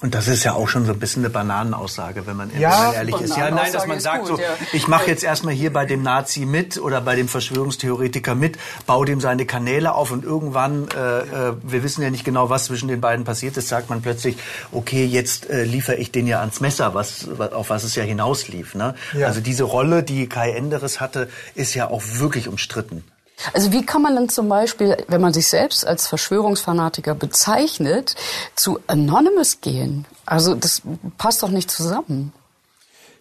[0.02, 3.16] Und das ist ja auch schon so ein bisschen eine Bananenaussage, wenn man, Ja, ehrlich
[3.22, 3.38] ist.
[3.38, 4.50] Ja, nein, dass man sagt gut, so, ja.
[4.74, 9.06] ich mache jetzt erstmal hier bei dem Nazi mit oder bei dem Verschwörungstheoretiker mit, baue
[9.06, 12.90] dem seine Kanäle auf und irgendwann, äh, äh, wir wissen ja nicht genau, was zwischen
[12.90, 14.36] den beiden passiert ist, sagt man plötzlich,
[14.74, 18.04] okay, jetzt äh, liefere ich den ja ans Messer, was, was auf was es ja
[18.04, 18.76] hinauslief.
[18.76, 18.96] Ne?
[19.14, 19.28] Ja.
[19.28, 23.06] Also diese Rolle, die Kai Enderes hatte, ist ja auch wirklich umstritten.
[23.54, 28.16] Also wie kann man dann zum Beispiel, wenn man sich selbst als Verschwörungsfanatiker bezeichnet,
[28.56, 30.06] zu Anonymous gehen?
[30.26, 30.82] Also das
[31.18, 32.34] passt doch nicht zusammen.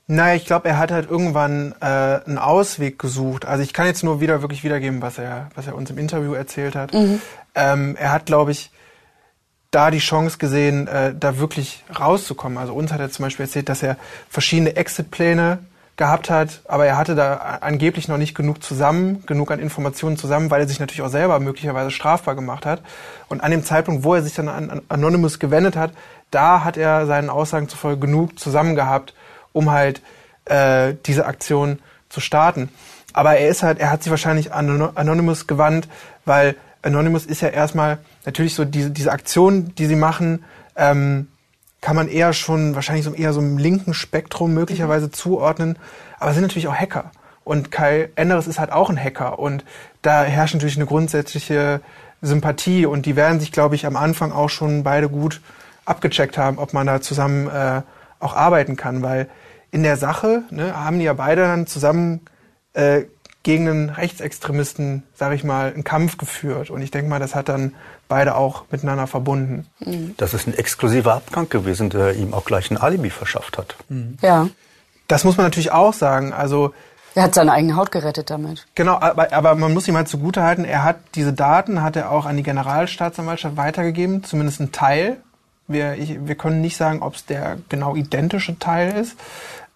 [0.07, 3.47] Naja, ich glaube, er hat halt irgendwann äh, einen Ausweg gesucht.
[3.47, 6.35] Also ich kann jetzt nur wieder wirklich wiedergeben, was er, was er uns im Interview
[6.35, 6.93] erzählt hat.
[7.55, 8.71] Ähm, er hat, glaube ich,
[9.71, 12.59] da die Chance gesehen, äh, da wirklich rauszukommen.
[12.59, 13.97] Also uns hat er zum Beispiel erzählt, dass er
[14.29, 15.59] verschiedene Exit-Pläne
[15.97, 20.51] gehabt hat, aber er hatte da angeblich noch nicht genug zusammen, genug an Informationen zusammen,
[20.51, 22.83] weil er sich natürlich auch selber möglicherweise strafbar gemacht hat.
[23.29, 25.93] Und an dem Zeitpunkt, wo er sich dann an an Anonymous gewendet hat,
[26.31, 29.15] da hat er seinen Aussagen zufolge genug zusammen gehabt,
[29.53, 30.03] um halt
[30.47, 31.79] äh, diese Aktion
[32.09, 32.71] zu starten.
[33.13, 35.89] Aber er ist halt, er hat sich wahrscheinlich an Ano- Anonymous gewandt,
[36.25, 40.45] weil Anonymous ist ja erstmal natürlich so diese, diese Aktion, die sie machen,
[40.77, 41.29] ähm,
[41.85, 45.79] kann man eher schon wahrscheinlich so eher so im linken Spektrum möglicherweise zuordnen.
[46.19, 47.11] Aber es sind natürlich auch Hacker.
[47.45, 49.39] Und Kai Enderes ist halt auch ein Hacker.
[49.39, 49.67] Und
[50.01, 51.83] da herrscht natürlich eine grundsätzliche
[52.23, 52.87] Sympathie.
[52.87, 55.43] Und die werden sich, glaube ich, am Anfang auch schon beide gut
[55.85, 57.83] abgecheckt haben, ob man da zusammen äh,
[58.19, 59.03] auch arbeiten kann.
[59.03, 59.29] Weil
[59.71, 62.23] in der Sache ne, haben die ja beide dann zusammen
[62.73, 63.03] äh,
[63.45, 66.71] gegen einen Rechtsextremisten, sage ich mal, einen Kampf geführt.
[66.71, 67.75] Und ich denke mal, das hat dann
[68.09, 69.67] beide auch miteinander verbunden.
[70.17, 73.77] Das ist ein exklusiver Abgang gewesen, der ihm auch gleich ein Alibi verschafft hat.
[74.23, 74.49] Ja.
[75.09, 76.33] Das muss man natürlich auch sagen.
[76.33, 76.73] Also
[77.15, 78.67] Er hat seine eigene Haut gerettet damit.
[78.75, 82.25] Genau, aber, aber man muss ihm halt zugutehalten, er hat diese Daten hat er auch
[82.25, 85.19] an die Generalstaatsanwaltschaft weitergegeben, zumindest ein Teil.
[85.69, 89.17] Wir, ich, wir können nicht sagen, ob es der genau identische Teil ist,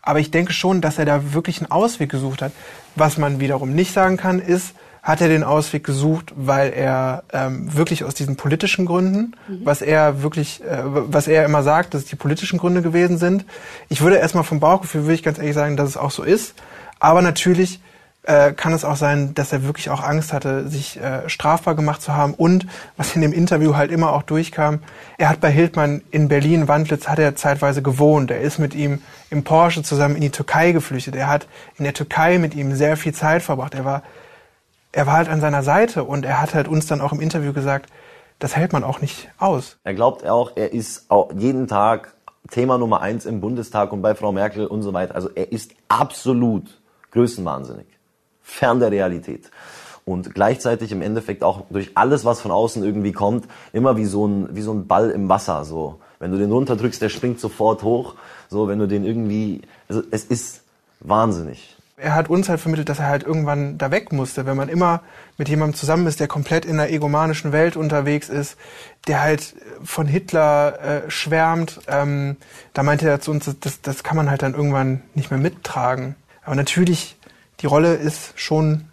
[0.08, 2.52] aber ich denke schon, dass er da wirklich einen Ausweg gesucht hat.
[2.96, 7.76] Was man wiederum nicht sagen kann, ist, hat er den Ausweg gesucht, weil er ähm,
[7.76, 12.08] wirklich aus diesen politischen Gründen, was er wirklich, äh, was er immer sagt, dass es
[12.08, 13.44] die politischen Gründe gewesen sind.
[13.90, 16.54] Ich würde erstmal vom Bauchgefühl, würde ich ganz ehrlich sagen, dass es auch so ist.
[17.00, 17.78] Aber natürlich
[18.28, 22.02] äh, kann es auch sein, dass er wirklich auch Angst hatte, sich äh, strafbar gemacht
[22.02, 22.34] zu haben.
[22.34, 22.66] Und
[22.98, 24.80] was in dem Interview halt immer auch durchkam,
[25.16, 28.30] er hat bei Hildmann in Berlin, Wandlitz, hat er zeitweise gewohnt.
[28.30, 31.16] Er ist mit ihm im Porsche zusammen in die Türkei geflüchtet.
[31.16, 31.46] Er hat
[31.78, 33.74] in der Türkei mit ihm sehr viel Zeit verbracht.
[33.74, 34.02] Er war,
[34.92, 37.54] er war halt an seiner Seite und er hat halt uns dann auch im Interview
[37.54, 37.90] gesagt,
[38.40, 39.78] das hält man auch nicht aus.
[39.84, 42.14] Er glaubt auch, er ist auch jeden Tag
[42.50, 45.14] Thema Nummer eins im Bundestag und bei Frau Merkel und so weiter.
[45.14, 46.78] Also er ist absolut
[47.12, 47.97] größenwahnsinnig.
[48.48, 49.50] Fern der Realität.
[50.04, 54.26] Und gleichzeitig im Endeffekt auch durch alles, was von außen irgendwie kommt, immer wie so
[54.26, 56.00] ein, wie so ein Ball im Wasser, so.
[56.18, 58.14] Wenn du den runterdrückst, der springt sofort hoch.
[58.48, 60.62] So, wenn du den irgendwie, also es ist
[61.00, 61.76] wahnsinnig.
[61.98, 64.46] er hat uns halt vermittelt, dass er halt irgendwann da weg musste.
[64.46, 65.02] Wenn man immer
[65.36, 68.56] mit jemandem zusammen ist, der komplett in einer egomanischen Welt unterwegs ist,
[69.06, 72.36] der halt von Hitler äh, schwärmt, ähm,
[72.72, 76.16] da meinte er zu uns, das, das kann man halt dann irgendwann nicht mehr mittragen.
[76.44, 77.17] Aber natürlich,
[77.60, 78.88] die Rolle ist schon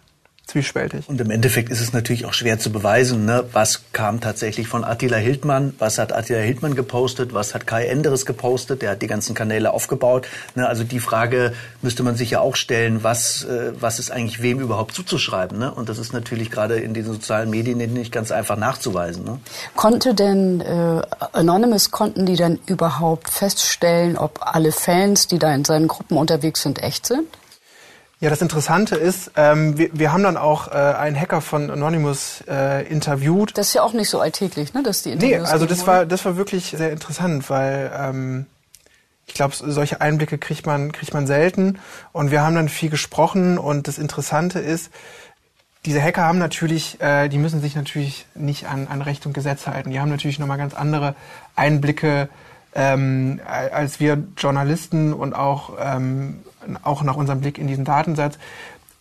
[0.46, 1.08] zwiespältig.
[1.08, 3.44] Und im Endeffekt ist es natürlich auch schwer zu beweisen, ne?
[3.52, 8.26] was kam tatsächlich von Attila Hildmann, was hat Attila Hildmann gepostet, was hat Kai Enderes
[8.26, 10.28] gepostet, der hat die ganzen Kanäle aufgebaut.
[10.54, 10.68] Ne?
[10.68, 11.52] Also die Frage
[11.82, 15.58] müsste man sich ja auch stellen, was, äh, was ist eigentlich wem überhaupt zuzuschreiben.
[15.58, 15.72] Ne?
[15.72, 19.24] Und das ist natürlich gerade in diesen sozialen Medien nicht ganz einfach nachzuweisen.
[19.24, 19.40] Ne?
[19.74, 21.02] Konnte denn äh,
[21.32, 26.62] Anonymous, konnten die denn überhaupt feststellen, ob alle Fans, die da in seinen Gruppen unterwegs
[26.62, 27.26] sind, echt sind?
[28.18, 32.42] Ja, das Interessante ist, ähm, wir, wir haben dann auch äh, einen Hacker von Anonymous
[32.48, 33.56] äh, interviewt.
[33.58, 36.06] Das ist ja auch nicht so alltäglich, ne, dass die Interviews Nee, also das war,
[36.06, 38.46] das war wirklich sehr interessant, weil ähm,
[39.26, 41.78] ich glaube, solche Einblicke kriegt man, kriegt man selten.
[42.12, 44.90] Und wir haben dann viel gesprochen und das Interessante ist,
[45.84, 49.66] diese Hacker haben natürlich, äh, die müssen sich natürlich nicht an, an Recht und Gesetz
[49.66, 49.90] halten.
[49.90, 51.14] Die haben natürlich nochmal ganz andere
[51.54, 52.28] Einblicke
[52.76, 56.40] ähm, als wir Journalisten und auch, ähm,
[56.82, 58.38] auch nach unserem Blick in diesen Datensatz.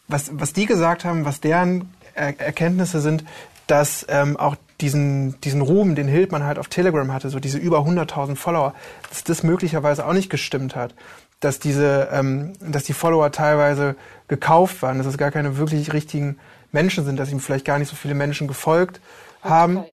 [0.07, 3.25] Was, was die gesagt haben, was deren er Erkenntnisse sind,
[3.67, 7.79] dass ähm, auch diesen, diesen Ruhm, den Hildmann halt auf Telegram hatte, so diese über
[7.79, 8.73] 100.000 Follower,
[9.09, 10.95] dass das möglicherweise auch nicht gestimmt hat.
[11.41, 13.95] Dass diese, ähm, dass die Follower teilweise
[14.29, 16.37] gekauft waren, dass es gar keine wirklich richtigen
[16.71, 19.01] Menschen sind, dass ihm vielleicht gar nicht so viele Menschen gefolgt
[19.41, 19.83] haben.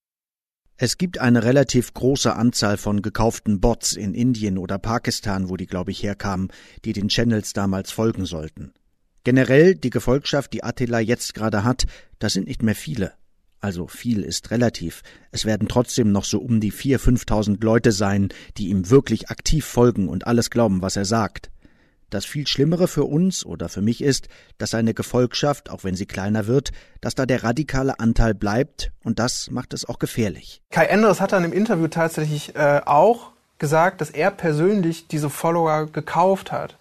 [0.85, 5.69] Es gibt eine relativ große Anzahl von gekauften Bots in Indien oder Pakistan, wo die,
[5.69, 6.49] glaube ich, herkamen,
[6.85, 8.73] die den Channels damals folgen sollten.
[9.23, 11.85] Generell die Gefolgschaft, die Attila jetzt gerade hat,
[12.19, 13.13] das sind nicht mehr viele.
[13.61, 15.03] Also viel ist relativ.
[15.31, 19.65] Es werden trotzdem noch so um die vier, fünftausend Leute sein, die ihm wirklich aktiv
[19.65, 21.52] folgen und alles glauben, was er sagt.
[22.13, 26.05] Das viel Schlimmere für uns oder für mich ist, dass seine Gefolgschaft, auch wenn sie
[26.05, 26.71] kleiner wird,
[27.01, 30.61] dass da der radikale Anteil bleibt und das macht es auch gefährlich.
[30.71, 35.87] Kai Endres hat dann im Interview tatsächlich äh, auch gesagt, dass er persönlich diese Follower
[35.87, 36.77] gekauft hat.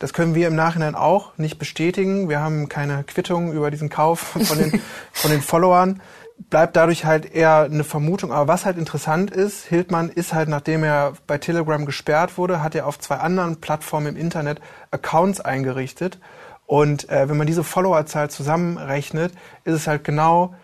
[0.00, 2.28] Das können wir im Nachhinein auch nicht bestätigen.
[2.28, 4.80] Wir haben keine Quittung über diesen Kauf von den,
[5.12, 6.02] von den Followern
[6.38, 8.32] bleibt dadurch halt eher eine Vermutung.
[8.32, 12.74] Aber was halt interessant ist, Hildmann ist halt, nachdem er bei Telegram gesperrt wurde, hat
[12.74, 16.18] er auf zwei anderen Plattformen im Internet Accounts eingerichtet.
[16.66, 19.32] Und äh, wenn man diese Followerzahl zusammenrechnet,
[19.64, 20.54] ist es halt genau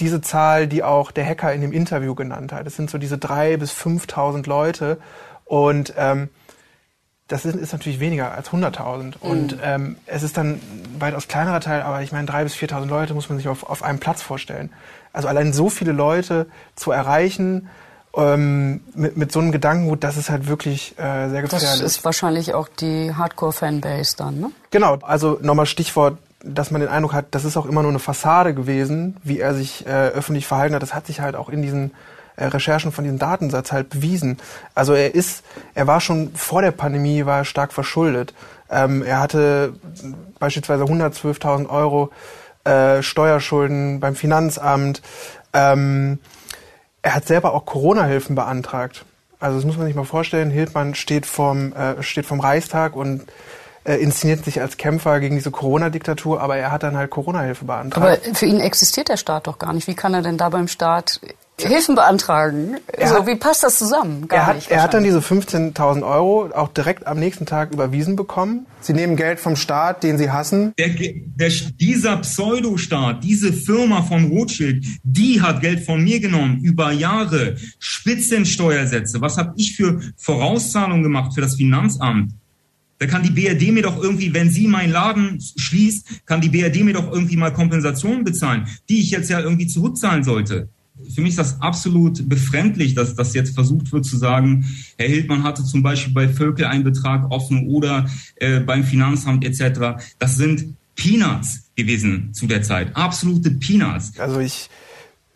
[0.00, 2.66] diese Zahl, die auch der Hacker in dem Interview genannt hat.
[2.66, 4.98] Es sind so diese drei bis 5.000 Leute.
[5.44, 6.30] Und ähm,
[7.28, 9.02] das ist, ist natürlich weniger als 100.000.
[9.02, 9.12] Mhm.
[9.20, 12.86] Und ähm, es ist dann ein weitaus kleinerer Teil, aber ich meine, 3.000 bis 4.000
[12.86, 14.70] Leute muss man sich auf, auf einem Platz vorstellen.
[15.12, 17.68] Also allein so viele Leute zu erreichen,
[18.16, 21.68] ähm, mit, mit so einem Gedankengut, das ist halt wirklich äh, sehr gefährlich.
[21.68, 24.50] Das ist wahrscheinlich auch die Hardcore-Fanbase dann, ne?
[24.70, 27.98] Genau, also nochmal Stichwort, dass man den Eindruck hat, das ist auch immer nur eine
[27.98, 30.82] Fassade gewesen, wie er sich äh, öffentlich verhalten hat.
[30.82, 31.92] Das hat sich halt auch in diesen
[32.36, 34.38] Recherchen von diesem Datensatz halt bewiesen.
[34.74, 35.44] Also er ist,
[35.74, 38.34] er war schon vor der Pandemie war stark verschuldet.
[38.70, 39.74] Ähm, er hatte
[40.38, 42.10] beispielsweise 112.000 Euro
[42.64, 45.02] äh, Steuerschulden beim Finanzamt.
[45.52, 46.18] Ähm,
[47.02, 49.04] er hat selber auch Corona-Hilfen beantragt.
[49.38, 50.50] Also das muss man sich mal vorstellen.
[50.50, 53.26] Hildmann steht vom, äh, steht vom Reichstag und
[53.84, 58.22] äh, inszeniert sich als Kämpfer gegen diese Corona-Diktatur, aber er hat dann halt Corona-Hilfe beantragt.
[58.24, 59.86] Aber für ihn existiert der Staat doch gar nicht.
[59.86, 61.20] Wie kann er denn da beim Staat
[61.60, 62.78] Hilfen beantragen.
[62.88, 64.26] Er so, wie passt das zusammen?
[64.26, 68.16] Gar er, hat, er hat dann diese 15.000 Euro auch direkt am nächsten Tag überwiesen
[68.16, 68.66] bekommen.
[68.80, 70.74] Sie nehmen Geld vom Staat, den Sie hassen.
[70.78, 76.90] Der, der, dieser Pseudostaat, diese Firma von Rothschild, die hat Geld von mir genommen über
[76.90, 77.56] Jahre.
[77.78, 79.20] Spitzensteuersätze.
[79.20, 82.32] Was habe ich für Vorauszahlungen gemacht für das Finanzamt?
[82.98, 86.82] Da kann die BRD mir doch irgendwie, wenn sie meinen Laden schließt, kann die BRD
[86.82, 90.68] mir doch irgendwie mal Kompensationen bezahlen, die ich jetzt ja irgendwie zurückzahlen sollte
[91.12, 94.64] für mich ist das absolut befremdlich, dass das jetzt versucht wird zu sagen,
[94.96, 100.04] Herr Hildmann hatte zum Beispiel bei Völkel einen Betrag offen oder äh, beim Finanzamt etc.
[100.18, 104.18] Das sind Peanuts gewesen zu der Zeit, absolute Peanuts.
[104.18, 104.70] Also ich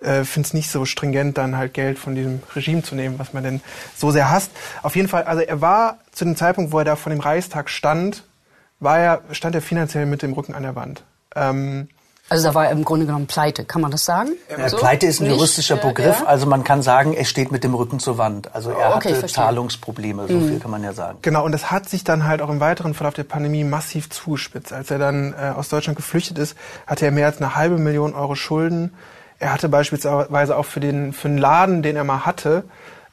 [0.01, 3.33] äh, finde es nicht so stringent, dann halt Geld von diesem Regime zu nehmen, was
[3.33, 3.61] man denn
[3.97, 4.53] so sehr hasst.
[4.83, 7.69] Auf jeden Fall, also er war zu dem Zeitpunkt, wo er da vor dem Reichstag
[7.69, 8.23] stand,
[8.79, 11.03] war er, stand er finanziell mit dem Rücken an der Wand.
[11.35, 11.89] Ähm,
[12.29, 14.31] also da war er im Grunde genommen pleite, kann man das sagen?
[14.51, 14.77] Ja, so?
[14.77, 15.37] Pleite ist ein Nicht?
[15.37, 16.27] juristischer Begriff, ja.
[16.27, 18.55] also man kann sagen, er steht mit dem Rücken zur Wand.
[18.55, 20.49] Also er okay, hatte Zahlungsprobleme, so mhm.
[20.49, 21.19] viel kann man ja sagen.
[21.23, 24.73] Genau, und das hat sich dann halt auch im weiteren Verlauf der Pandemie massiv zugespitzt.
[24.73, 28.15] Als er dann äh, aus Deutschland geflüchtet ist, hatte er mehr als eine halbe Million
[28.15, 28.95] Euro Schulden.
[29.39, 32.65] Er hatte beispielsweise auch für den, für einen Laden, den er mal hatte,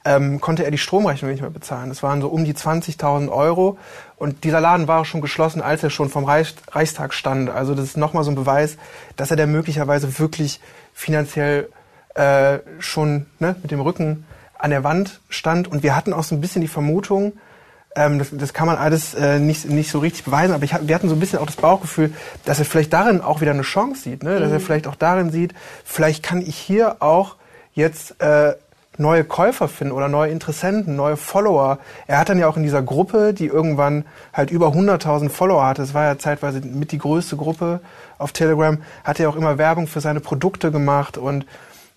[0.06, 1.90] ähm, konnte er die Stromrechnung nicht mehr bezahlen.
[1.90, 3.78] Das waren so um die 20.000 Euro.
[4.18, 7.50] Und dieser Laden war auch schon geschlossen, als er schon vom Reich, Reichstag stand.
[7.50, 8.78] Also das ist nochmal so ein Beweis,
[9.18, 10.62] dass er da möglicherweise wirklich
[10.94, 11.70] finanziell
[12.14, 14.26] äh, schon ne, mit dem Rücken
[14.58, 15.68] an der Wand stand.
[15.68, 17.34] Und wir hatten auch so ein bisschen die Vermutung,
[17.98, 20.94] Ähm, das, das kann man alles äh, nicht, nicht so richtig beweisen, aber ich, wir
[20.96, 22.14] hatten so ein bisschen auch das Bauchgefühl,
[22.44, 24.38] dass er vielleicht darin auch wieder eine Chance sieht, ne?
[24.38, 24.64] dass er Mhm.
[24.64, 25.54] vielleicht auch darin sieht,
[25.86, 27.38] vielleicht kann ich hier auch
[27.74, 28.54] jetzt äh,
[28.98, 31.80] neue Käufer finden oder neue Interessenten, neue Follower.
[32.08, 35.82] Er hat dann ja auch in dieser Gruppe, die irgendwann halt über 100.000 Follower hatte,
[35.82, 37.82] das war ja zeitweise mit die größte Gruppe
[38.18, 41.46] auf Telegram, hat er auch immer Werbung für seine Produkte gemacht und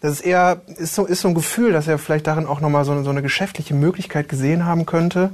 [0.00, 2.84] das ist eher, ist so, ist so ein Gefühl, dass er vielleicht darin auch nochmal
[2.84, 5.30] so, so eine geschäftliche Möglichkeit gesehen haben könnte.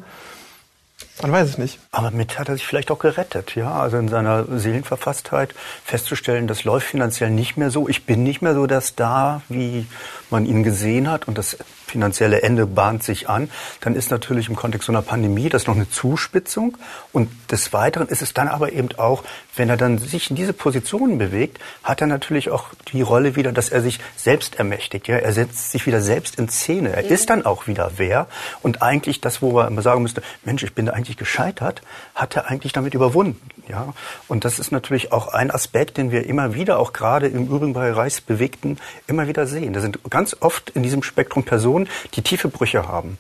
[1.23, 1.79] Man weiß es nicht.
[1.91, 3.73] Aber mit hat er sich vielleicht auch gerettet, ja.
[3.73, 5.55] Also in seiner Seelenverfasstheit
[5.85, 7.89] festzustellen, das läuft finanziell nicht mehr so.
[7.89, 9.87] Ich bin nicht mehr so der Star, wie
[10.31, 13.51] man ihn gesehen hat und das finanzielle Ende bahnt sich an.
[13.81, 16.77] Dann ist natürlich im Kontext so einer Pandemie das noch eine Zuspitzung.
[17.13, 19.23] Und des Weiteren ist es dann aber eben auch,
[19.57, 23.53] wenn er dann sich in diese Positionen bewegt, hat er natürlich auch die Rolle wieder,
[23.53, 25.09] dass er sich selbst ermächtigt.
[25.09, 25.17] Ja?
[25.17, 26.93] Er setzt sich wieder selbst in Szene.
[26.93, 28.27] Er ist dann auch wieder wer.
[28.63, 31.83] Und eigentlich das, wo er immer sagen müsste, Mensch, ich bin da eigentlich gescheitert,
[32.15, 33.41] hat er eigentlich damit überwunden.
[33.69, 33.95] Ja?
[34.29, 37.73] Und das ist natürlich auch ein Aspekt, den wir immer wieder, auch gerade im Übrigen
[37.73, 39.73] bei Reichsbewegten, immer wieder sehen.
[39.73, 43.19] Da sind ganz oft in diesem Spektrum Personen, die tiefe Brüche haben.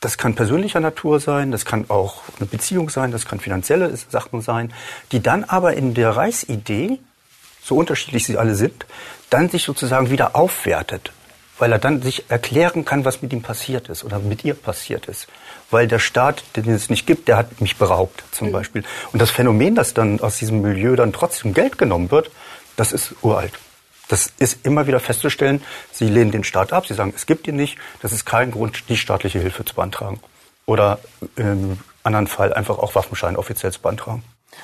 [0.00, 4.42] Das kann persönlicher Natur sein, das kann auch eine Beziehung sein, das kann finanzielle Sachen
[4.42, 4.72] sein,
[5.10, 6.98] die dann aber in der Reichsidee,
[7.62, 8.86] so unterschiedlich sie alle sind,
[9.30, 11.12] dann sich sozusagen wieder aufwertet,
[11.58, 15.06] weil er dann sich erklären kann, was mit ihm passiert ist oder mit ihr passiert
[15.06, 15.26] ist.
[15.70, 18.84] Weil der Staat, den es nicht gibt, der hat mich beraubt zum Beispiel.
[19.12, 22.30] Und das Phänomen, dass dann aus diesem Milieu dann trotzdem Geld genommen wird,
[22.76, 23.54] das ist uralt.
[24.08, 27.56] Das ist immer wieder festzustellen, sie lehnen den Staat ab, sie sagen, es gibt ihn
[27.56, 30.20] nicht, das ist kein Grund, die staatliche Hilfe zu beantragen.
[30.64, 30.98] Oder
[31.36, 34.22] im anderen Fall einfach auch Waffenschein offiziell zu beantragen.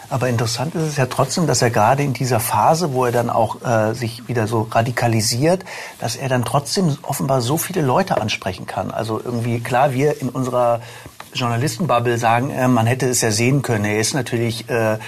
[0.08, 3.30] Aber interessant ist es ja trotzdem, dass er gerade in dieser Phase, wo er dann
[3.30, 5.64] auch äh, sich wieder so radikalisiert,
[6.00, 8.90] dass er dann trotzdem offenbar so viele Leute ansprechen kann.
[8.90, 10.80] Also irgendwie, klar, wir in unserer
[11.34, 13.84] Journalistenbubble sagen, äh, man hätte es ja sehen können.
[13.84, 14.98] Er ist natürlich äh,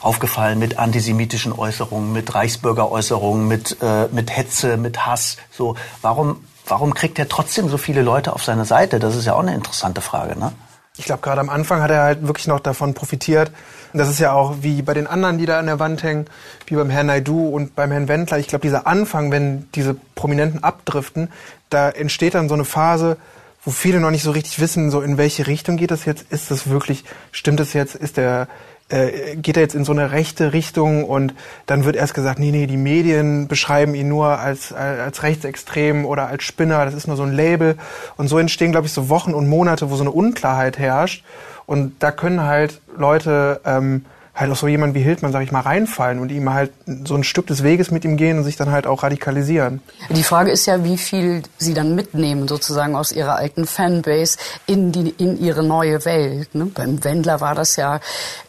[0.00, 5.36] aufgefallen mit antisemitischen Äußerungen, mit Reichsbürgeräußerungen, mit, äh, mit Hetze, mit Hass.
[5.50, 8.98] So, warum, warum kriegt er trotzdem so viele Leute auf seine Seite?
[8.98, 10.52] Das ist ja auch eine interessante Frage, ne?
[10.96, 13.52] Ich glaube, gerade am Anfang hat er halt wirklich noch davon profitiert.
[13.94, 16.26] Das ist ja auch wie bei den anderen, die da an der Wand hängen,
[16.66, 18.38] wie beim Herrn Naidu und beim Herrn Wendler.
[18.38, 21.30] Ich glaube, dieser Anfang, wenn diese Prominenten abdriften,
[21.70, 23.16] da entsteht dann so eine Phase,
[23.64, 26.26] wo viele noch nicht so richtig wissen, so in welche Richtung geht das jetzt?
[26.30, 27.94] Ist das wirklich, stimmt das jetzt?
[27.94, 28.48] Ist der,
[28.90, 31.04] äh, geht er jetzt in so eine rechte Richtung?
[31.04, 31.34] Und
[31.66, 36.28] dann wird erst gesagt, nee, nee, die Medien beschreiben ihn nur als, als rechtsextrem oder
[36.28, 36.84] als Spinner.
[36.84, 37.76] Das ist nur so ein Label.
[38.16, 41.24] Und so entstehen, glaube ich, so Wochen und Monate, wo so eine Unklarheit herrscht.
[41.66, 44.04] Und da können halt Leute ähm,
[44.40, 46.72] halt auch so jemand wie Hildmann, sag ich mal, reinfallen und ihm halt
[47.04, 49.82] so ein Stück des Weges mit ihm gehen und sich dann halt auch radikalisieren.
[50.08, 54.92] Die Frage ist ja, wie viel sie dann mitnehmen, sozusagen aus ihrer alten Fanbase in,
[54.92, 56.54] die, in ihre neue Welt.
[56.54, 56.66] Ne?
[56.66, 58.00] Beim Wendler war das ja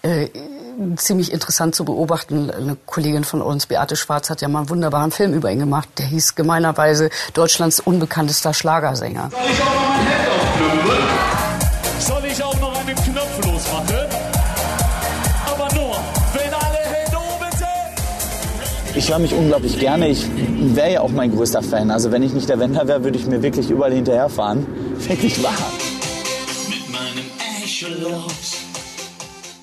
[0.01, 0.27] äh,
[0.95, 2.49] ziemlich interessant zu beobachten.
[2.49, 5.89] Eine Kollegin von uns, Beate Schwarz, hat ja mal einen wunderbaren Film über ihn gemacht.
[5.97, 9.29] Der hieß gemeinerweise Deutschlands unbekanntester Schlagersänger.
[9.31, 9.39] Soll
[19.01, 20.09] Ich höre mich unglaublich gerne.
[20.09, 20.27] Ich
[20.75, 21.89] wäre ja auch mein größter Fan.
[21.89, 24.67] Also wenn ich nicht der Wender wäre, würde ich mir wirklich überall hinterherfahren.
[25.07, 25.57] Wirklich wahr.
[26.69, 27.25] Mit meinem
[27.63, 28.31] Echolot.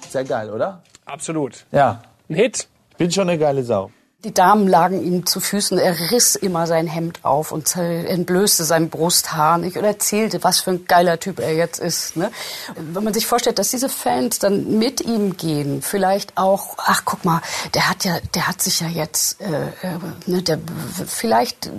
[0.09, 0.83] Sehr geil, oder?
[1.05, 1.66] Absolut.
[1.70, 2.03] Ja.
[2.29, 2.66] Ein Hit.
[2.90, 3.92] Ich bin schon eine geile Sau.
[4.24, 5.78] Die Damen lagen ihm zu Füßen.
[5.78, 10.72] Er riss immer sein Hemd auf und entblößte sein Brusthaar nicht und erzählte, was für
[10.72, 12.16] ein geiler Typ er jetzt ist.
[12.16, 12.33] Ne?
[12.74, 17.24] Wenn man sich vorstellt, dass diese Fans dann mit ihm gehen, vielleicht auch, ach guck
[17.24, 17.40] mal,
[17.74, 20.59] der hat ja, der hat sich ja jetzt, äh, äh, ne, der,
[21.07, 21.70] vielleicht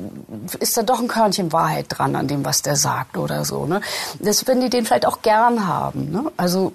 [0.62, 3.66] ist da doch ein Körnchen Wahrheit dran an dem, was der sagt oder so.
[3.66, 3.82] Ne?
[4.20, 6.10] Das, wenn die den vielleicht auch gern haben.
[6.10, 6.32] Ne?
[6.38, 6.72] Also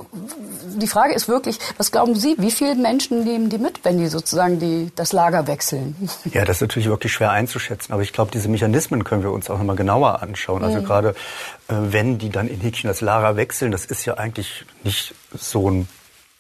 [0.77, 4.09] die Frage ist wirklich, was glauben Sie, wie viele Menschen nehmen die mit, wenn die
[4.09, 5.97] sozusagen die, das Lager wechseln?
[6.33, 7.93] Ja, das ist natürlich wirklich schwer einzuschätzen.
[7.93, 10.65] Aber ich glaube, diese Mechanismen können wir uns auch nochmal genauer anschauen.
[10.65, 10.85] Also Mhm.
[10.85, 11.09] gerade
[11.69, 15.89] äh, wenn die dann in das Lager wechseln, das ist ja eigentlich nicht so ein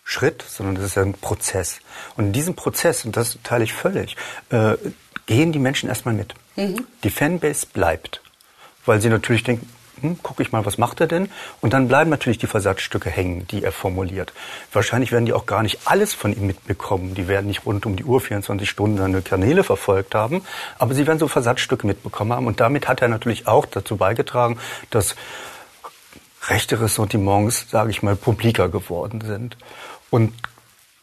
[0.04, 1.78] Schritt, sondern das ist ja ein Prozess.
[2.16, 4.16] Und in diesem Prozess, und das teile ich völlig,
[4.50, 4.74] äh,
[5.26, 6.34] gehen die Menschen erstmal mit.
[6.56, 6.84] Mhm.
[7.02, 8.20] Die Fanbase bleibt.
[8.86, 9.66] Weil sie natürlich denken,
[10.00, 11.28] hm, guck ich mal, was macht er denn?
[11.60, 14.32] Und dann bleiben natürlich die Versatzstücke hängen, die er formuliert.
[14.72, 17.14] Wahrscheinlich werden die auch gar nicht alles von ihm mitbekommen.
[17.14, 20.42] Die werden nicht rund um die Uhr 24 Stunden seine Kanäle verfolgt haben.
[20.78, 22.46] Aber sie werden so Versatzstücke mitbekommen haben.
[22.46, 24.58] Und damit hat er natürlich auch dazu beigetragen,
[24.90, 25.16] dass
[26.48, 29.56] rechte Ressentiments, sage ich mal, publiker geworden sind.
[30.10, 30.32] Und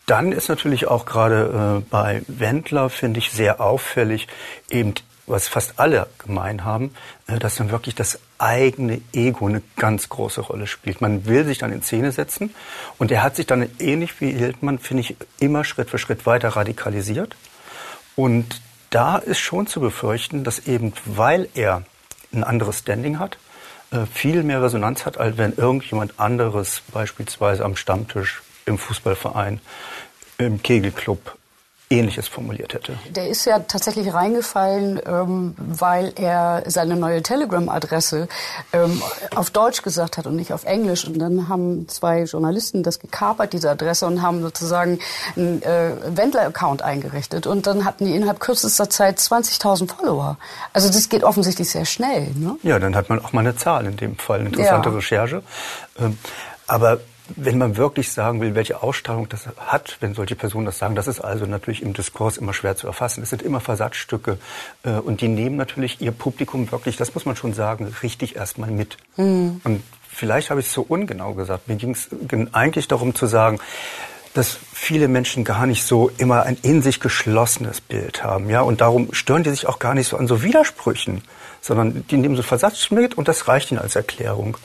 [0.07, 4.27] Dann ist natürlich auch gerade äh, bei Wendler, finde ich, sehr auffällig,
[4.69, 4.93] eben
[5.31, 6.93] was fast alle gemein haben,
[7.27, 11.01] äh, dass dann wirklich das eigene Ego eine ganz große Rolle spielt.
[11.01, 12.53] Man will sich dann in Szene setzen
[12.97, 16.49] und er hat sich dann ähnlich wie Hildmann, finde ich, immer Schritt für Schritt weiter
[16.49, 17.35] radikalisiert.
[18.15, 21.83] Und da ist schon zu befürchten, dass eben weil er
[22.33, 23.37] ein anderes Standing hat,
[23.91, 29.59] äh, viel mehr Resonanz hat, als wenn irgendjemand anderes beispielsweise am Stammtisch im Fußballverein,
[30.37, 31.37] im Kegelclub
[31.91, 32.97] Ähnliches formuliert hätte.
[33.09, 38.27] Der ist ja tatsächlich reingefallen, ähm, weil er seine neue Telegram-Adresse
[38.73, 39.01] ähm,
[39.35, 41.05] auf Deutsch gesagt hat und nicht auf Englisch.
[41.05, 44.99] Und dann haben zwei Journalisten das gekapert, diese Adresse, und haben sozusagen
[45.35, 47.45] einen äh, Wendler-Account eingerichtet.
[47.47, 50.37] Und dann hatten die innerhalb kürzester Zeit 20.000 Follower.
[50.73, 52.31] Also das geht offensichtlich sehr schnell.
[52.35, 52.57] Ne?
[52.63, 54.95] Ja, dann hat man auch mal eine Zahl in dem Fall, eine interessante Ja.
[54.95, 55.43] Recherche.
[55.99, 56.17] Ähm,
[56.67, 56.99] aber
[57.35, 61.07] wenn man wirklich sagen will, welche Ausstrahlung das hat, wenn solche Personen das sagen, das
[61.07, 63.23] ist also natürlich im Diskurs immer schwer zu erfassen.
[63.23, 64.37] Es sind immer Versatzstücke
[64.83, 68.71] äh, und die nehmen natürlich ihr Publikum wirklich, das muss man schon sagen, richtig erstmal
[68.71, 68.97] mit.
[69.15, 69.61] Hm.
[69.63, 71.67] Und vielleicht habe ich es so ungenau gesagt.
[71.67, 72.09] Mir ging es
[72.51, 73.59] eigentlich darum zu sagen,
[74.33, 78.81] dass viele Menschen gar nicht so immer ein in sich geschlossenes Bild haben, ja, und
[78.81, 81.21] darum stören die sich auch gar nicht so an so Widersprüchen,
[81.61, 84.57] sondern die nehmen so Versatz mit und das reicht ihnen als Erklärung.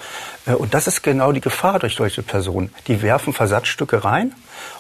[0.47, 2.75] Äh, Und das ist genau die Gefahr durch solche Personen.
[2.89, 4.35] Die werfen Versatzstücke rein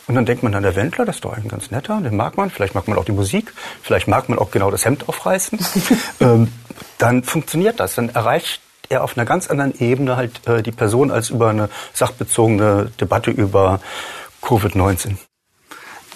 [0.07, 2.17] und dann denkt man an der Wendler, das ist doch eigentlich ein ganz netter, den
[2.17, 3.53] mag man, vielleicht mag man auch die Musik,
[3.83, 5.59] vielleicht mag man auch genau das Hemd aufreißen.
[6.21, 6.53] ähm,
[6.99, 11.11] dann funktioniert das, dann erreicht er auf einer ganz anderen Ebene halt äh, die Person
[11.11, 13.81] als über eine sachbezogene Debatte über
[14.43, 15.17] Covid-19.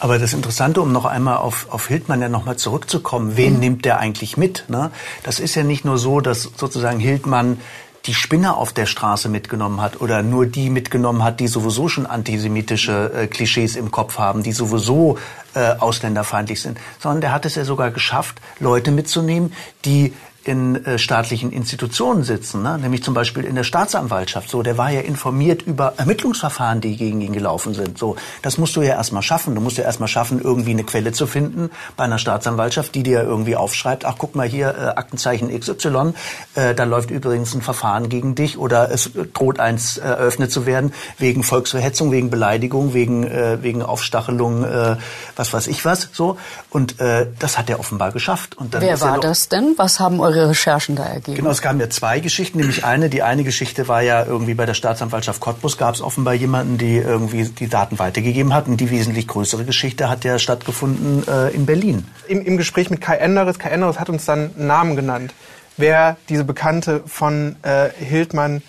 [0.00, 3.60] Aber das Interessante, um noch einmal auf, auf Hildmann ja nochmal zurückzukommen, wen Mhm.
[3.60, 4.64] nimmt der eigentlich mit?
[4.68, 4.90] Ne?
[5.22, 7.60] Das ist ja nicht nur so, dass sozusagen Hildmann
[8.06, 12.06] die Spinner auf der Straße mitgenommen hat oder nur die mitgenommen hat, die sowieso schon
[12.06, 15.18] antisemitische äh, Klischees im Kopf haben, die sowieso
[15.52, 19.52] äh, ausländerfeindlich sind, sondern der hat es ja sogar geschafft, Leute mitzunehmen,
[19.84, 20.14] die
[20.50, 22.76] in äh, staatlichen Institutionen sitzen, ne?
[22.76, 24.50] nämlich zum Beispiel in der Staatsanwaltschaft.
[24.50, 27.98] So, der war ja informiert über Ermittlungsverfahren, die gegen ihn gelaufen sind.
[27.98, 29.54] So, das musst du ja erstmal schaffen.
[29.54, 33.22] Du musst ja erstmal schaffen, irgendwie eine Quelle zu finden bei einer Staatsanwaltschaft, die dir
[33.22, 36.14] irgendwie aufschreibt: Ach, guck mal hier, äh, Aktenzeichen XY,
[36.56, 40.66] äh, da läuft übrigens ein Verfahren gegen dich oder es droht eins äh, eröffnet zu
[40.66, 44.96] werden wegen Volksverhetzung, wegen Beleidigung, wegen äh, wegen Aufstachelung, äh,
[45.36, 46.08] was weiß ich was.
[46.12, 46.38] So
[46.70, 48.56] und äh, das hat er offenbar geschafft.
[48.56, 49.74] Und dann Wer ist er war noch- das denn?
[49.76, 51.36] Was haben eure Recherchen da ergeben?
[51.36, 54.66] Genau, es kamen ja zwei Geschichten, nämlich eine, die eine Geschichte war ja irgendwie bei
[54.66, 58.90] der Staatsanwaltschaft Cottbus gab es offenbar jemanden, die irgendwie die Daten weitergegeben hat und die
[58.90, 62.06] wesentlich größere Geschichte hat ja stattgefunden äh, in Berlin.
[62.28, 65.34] Im, Im Gespräch mit Kai Enderes, Kai Enderes hat uns dann einen Namen genannt,
[65.76, 68.62] wer diese Bekannte von äh, Hildmann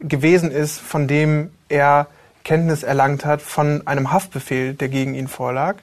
[0.00, 2.06] gewesen ist, von dem er
[2.44, 5.76] Kenntnis erlangt hat von einem Haftbefehl, der gegen ihn vorlag.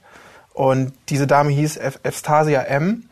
[0.60, 3.06] Und diese Dame hieß Efstasia M.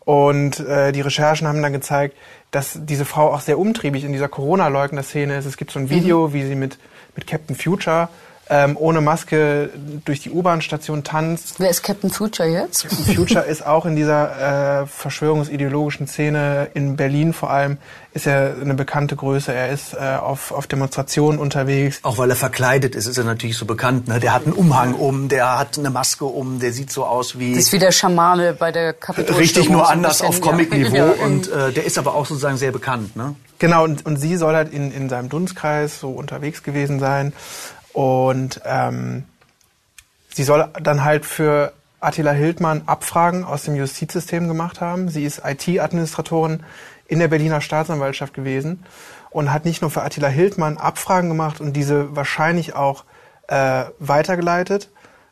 [0.00, 2.16] Und äh, die Recherchen haben dann gezeigt,
[2.50, 5.44] dass diese Frau auch sehr umtriebig in dieser Corona-Leugner-Szene ist.
[5.44, 6.78] Es gibt so ein Video, wie sie mit,
[7.14, 8.08] mit Captain Future
[8.52, 9.70] ähm, ohne Maske
[10.04, 11.60] durch die U-Bahn-Station tanzt.
[11.60, 12.84] Wer ist Captain Future jetzt?
[13.14, 17.78] Future ist auch in dieser äh, verschwörungsideologischen Szene in Berlin vor allem,
[18.12, 19.54] ist er eine bekannte Größe.
[19.54, 22.00] Er ist äh, auf, auf Demonstrationen unterwegs.
[22.02, 24.08] Auch weil er verkleidet ist, ist er natürlich so bekannt.
[24.08, 24.18] Ne?
[24.18, 27.54] Der hat einen Umhang um, der hat eine Maske um, der sieht so aus wie...
[27.54, 29.40] Das ist wie der Schamane bei der Kapitolstürmung.
[29.40, 31.24] Richtig, nur anders bisschen, auf Comic-Niveau ja.
[31.24, 33.14] und äh, der ist aber auch sozusagen sehr bekannt.
[33.14, 33.36] Ne?
[33.60, 37.32] Genau, und, und sie soll halt in, in seinem Dunstkreis so unterwegs gewesen sein.
[37.92, 39.24] Und ähm,
[40.32, 45.08] sie soll dann halt für Attila Hildmann Abfragen aus dem Justizsystem gemacht haben.
[45.08, 46.62] Sie ist IT-Administratorin
[47.08, 48.84] in der Berliner Staatsanwaltschaft gewesen
[49.30, 53.04] und hat nicht nur für Attila Hildmann Abfragen gemacht und diese wahrscheinlich auch
[53.48, 54.88] äh, weitergeleitet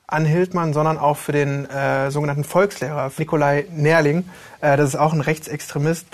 [0.06, 4.28] an Hildmann, sondern auch für den äh, sogenannten Volkslehrer Nikolai Nerling.
[4.60, 6.06] Äh, das ist auch ein Rechtsextremist.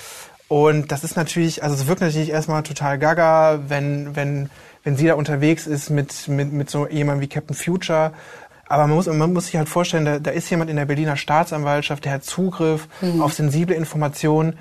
[0.48, 4.50] Und das ist natürlich, also es wirkt natürlich erstmal total gaga, wenn, wenn,
[4.84, 8.12] wenn sie da unterwegs ist mit, mit, mit so jemandem wie Captain Future.
[8.68, 11.16] Aber man muss, man muss sich halt vorstellen, da, da ist jemand in der Berliner
[11.16, 13.22] Staatsanwaltschaft, der hat Zugriff Mhm.
[13.22, 14.58] auf sensible Informationen,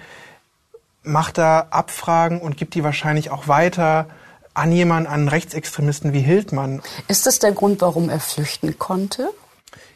[1.04, 4.08] macht da Abfragen und gibt die wahrscheinlich auch weiter
[4.54, 6.82] an jemanden, an Rechtsextremisten wie Hildmann.
[7.08, 9.30] Ist das der Grund, warum er flüchten konnte?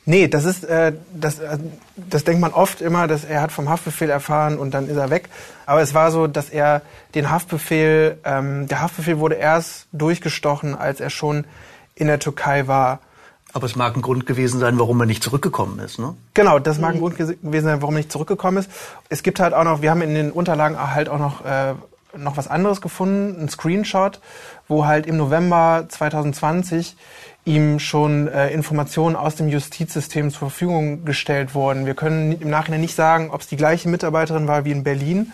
[0.09, 1.57] Nee, das ist, äh, das, äh,
[1.97, 5.09] das denkt man oft immer, dass er hat vom Haftbefehl erfahren und dann ist er
[5.09, 5.27] weg.
[5.65, 6.81] Aber es war so, dass er
[7.13, 11.43] den Haftbefehl, ähm, der Haftbefehl wurde erst durchgestochen, als er schon
[11.93, 12.99] in der Türkei war.
[13.51, 15.99] Aber es mag ein Grund gewesen sein, warum er nicht zurückgekommen ist.
[15.99, 16.15] Ne?
[16.33, 18.71] Genau, das mag ein Grund gewesen sein, warum er nicht zurückgekommen ist.
[19.09, 21.73] Es gibt halt auch noch, wir haben in den Unterlagen halt auch noch äh,
[22.15, 24.21] noch was anderes gefunden, ein Screenshot,
[24.69, 26.95] wo halt im November 2020
[27.47, 31.85] ihm schon äh, Informationen aus dem Justizsystem zur Verfügung gestellt wurden.
[31.85, 35.31] Wir können im Nachhinein nicht sagen, ob es die gleiche Mitarbeiterin war wie in Berlin,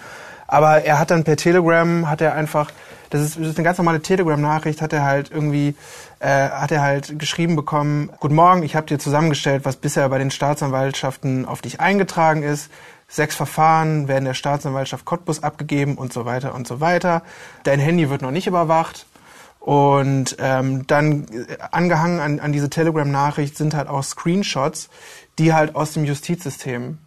[0.47, 2.71] aber er hat dann per Telegram, hat er einfach,
[3.09, 5.75] das ist, das ist eine ganz normale Telegram-Nachricht, hat er halt irgendwie,
[6.19, 10.19] äh, hat er halt geschrieben bekommen, Guten Morgen, ich habe dir zusammengestellt, was bisher bei
[10.19, 12.69] den Staatsanwaltschaften auf dich eingetragen ist.
[13.07, 17.23] Sechs Verfahren werden der Staatsanwaltschaft Cottbus abgegeben und so weiter und so weiter.
[17.63, 19.05] Dein Handy wird noch nicht überwacht.
[19.63, 24.89] Und ähm, dann äh, angehangen an, an diese Telegram-Nachricht sind halt auch Screenshots,
[25.39, 26.97] die halt aus dem Justizsystem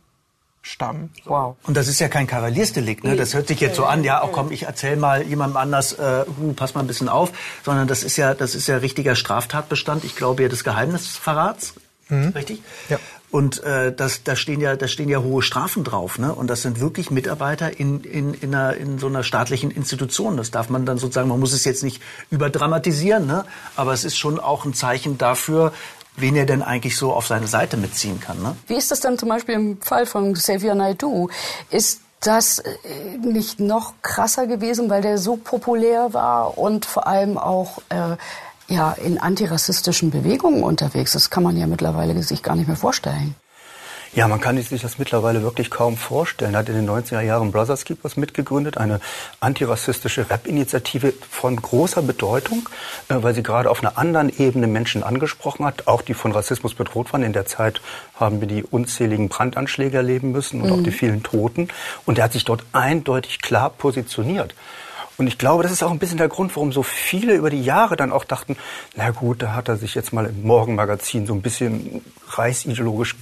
[0.63, 1.13] stammen.
[1.27, 1.57] Wow.
[1.65, 3.15] Und das ist ja kein Kavaliersdelikt, ne?
[3.15, 6.25] Das hört sich jetzt so an, ja, auch komm, ich erzähl mal jemandem anders, äh,
[6.41, 7.31] hu, pass mal ein bisschen auf,
[7.63, 10.05] sondern das ist ja, das ist ja richtiger Straftatbestand.
[10.05, 11.75] Ich glaube ja des Geheimnisverrats,
[12.09, 12.29] Mhm.
[12.37, 12.63] richtig?
[12.89, 12.99] Ja.
[13.37, 16.34] Und äh, das, da stehen ja, da stehen ja hohe Strafen drauf, ne?
[16.34, 20.39] Und das sind wirklich Mitarbeiter in in in, einer, in so einer staatlichen Institution.
[20.39, 23.45] Das darf man dann sozusagen, man muss es jetzt nicht überdramatisieren, ne?
[23.76, 25.74] Aber es ist schon auch ein Zeichen dafür,
[26.16, 28.57] wen er denn eigentlich so auf seine Seite mitziehen kann, ne?
[28.68, 31.28] Wie ist das dann zum Beispiel im Fall von Xavier Naidoo?
[31.68, 37.37] Ist das äh, nicht noch krasser gewesen, weil der so populär war und vor allem
[37.37, 38.16] auch äh,
[38.69, 41.12] ja, in antirassistischen Bewegungen unterwegs?
[41.12, 43.35] Das kann man ja mittlerweile sich gar nicht mehr vorstellen.
[44.14, 46.55] Ja, man kann sich das mittlerweile wirklich kaum vorstellen.
[46.55, 49.01] Er hat in den 90er Jahren Brothers Keepers mitgegründet, eine
[49.41, 52.67] antirassistische Rap-Initiative von großer Bedeutung,
[53.09, 56.73] äh, weil sie gerade auf einer anderen Ebene Menschen angesprochen hat, auch die von Rassismus
[56.75, 57.23] bedroht waren.
[57.25, 57.83] In der Zeit
[58.14, 60.79] haben wir die unzähligen Brandanschläge erleben müssen und Mhm.
[60.79, 61.69] auch die vielen Toten.
[62.07, 64.55] Und er hat sich dort eindeutig klar positioniert.
[65.19, 67.62] Und ich glaube, das ist auch ein bisschen der Grund, warum so viele über die
[67.62, 68.57] Jahre dann auch dachten,
[68.95, 73.17] na gut, da hat er sich jetzt mal im Morgenmagazin so ein bisschen reichsideologisch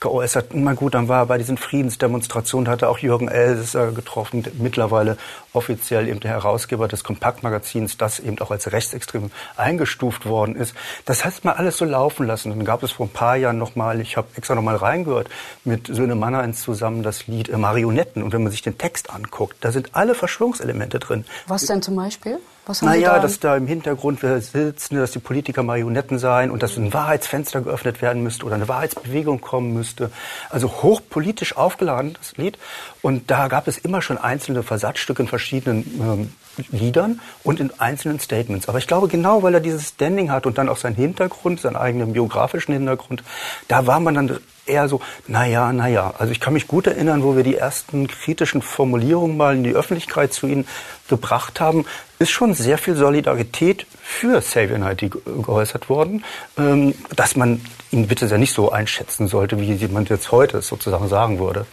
[0.00, 0.54] geäußert.
[0.54, 5.16] Na gut, dann war er bei diesen Friedensdemonstrationen, hat er auch Jürgen Elsässer getroffen, mittlerweile
[5.52, 10.74] offiziell eben der Herausgeber des Kompaktmagazins, das eben auch als rechtsextrem eingestuft worden ist.
[11.04, 12.50] Das heißt mal alles so laufen lassen.
[12.50, 15.28] Dann gab es vor ein paar Jahren nochmal, ich habe extra nochmal reingehört,
[15.64, 18.22] mit Söhne Mannerins zusammen das Lied äh, Marionetten.
[18.22, 21.24] Und wenn man sich den Text anguckt, da sind alle Verschwörungselemente drin.
[21.46, 22.38] Was denn zum Beispiel?
[22.66, 23.20] Was haben Naja, da?
[23.20, 27.60] dass da im Hintergrund wir sitzen, dass die Politiker Marionetten seien und dass ein Wahrheitsfenster
[27.60, 30.10] geöffnet werden müsste oder eine Wahrheitsbewegung kommen müsste.
[30.48, 32.58] Also hochpolitisch aufgeladen, das Lied.
[33.02, 36.32] Und da gab es immer schon einzelne Versatzstücke in verschiedenen ähm,
[36.70, 38.68] Liedern und in einzelnen Statements.
[38.68, 41.76] Aber ich glaube, genau weil er dieses Standing hat und dann auch seinen Hintergrund, seinen
[41.76, 43.22] eigenen biografischen Hintergrund,
[43.68, 46.14] da war man dann eher so, naja, naja.
[46.18, 49.74] Also ich kann mich gut erinnern, wo wir die ersten kritischen Formulierungen mal in die
[49.74, 50.66] Öffentlichkeit zu ihnen
[51.08, 51.84] gebracht haben,
[52.18, 56.24] ist schon sehr viel Solidarität für Naidoo ge- geäußert worden,
[56.56, 61.08] ähm, dass man ihn bitte sehr nicht so einschätzen sollte, wie jemand jetzt heute sozusagen
[61.08, 61.66] sagen würde.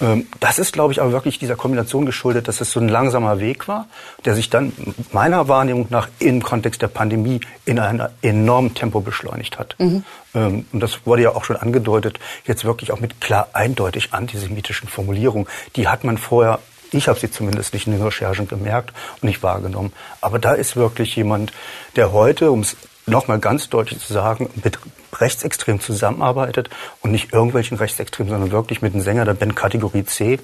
[0.00, 3.40] Ähm, Das ist, glaube ich, aber wirklich dieser Kombination geschuldet, dass es so ein langsamer
[3.40, 3.86] Weg war,
[4.24, 4.72] der sich dann
[5.12, 9.74] meiner Wahrnehmung nach im Kontext der Pandemie in einem enormen Tempo beschleunigt hat.
[9.78, 10.04] Mhm.
[10.34, 14.88] Ähm, Und das wurde ja auch schon angedeutet, jetzt wirklich auch mit klar eindeutig antisemitischen
[14.88, 15.48] Formulierungen.
[15.76, 16.58] Die hat man vorher,
[16.92, 19.92] ich habe sie zumindest nicht in den Recherchen gemerkt und nicht wahrgenommen.
[20.20, 21.52] Aber da ist wirklich jemand,
[21.96, 22.76] der heute, um es
[23.06, 24.78] nochmal ganz deutlich zu sagen, mit
[25.20, 26.70] Rechtsextremen zusammenarbeitet
[27.02, 30.38] und nicht irgendwelchen Rechtsextremen, sondern wirklich mit einem Sänger der Band Kategorie C.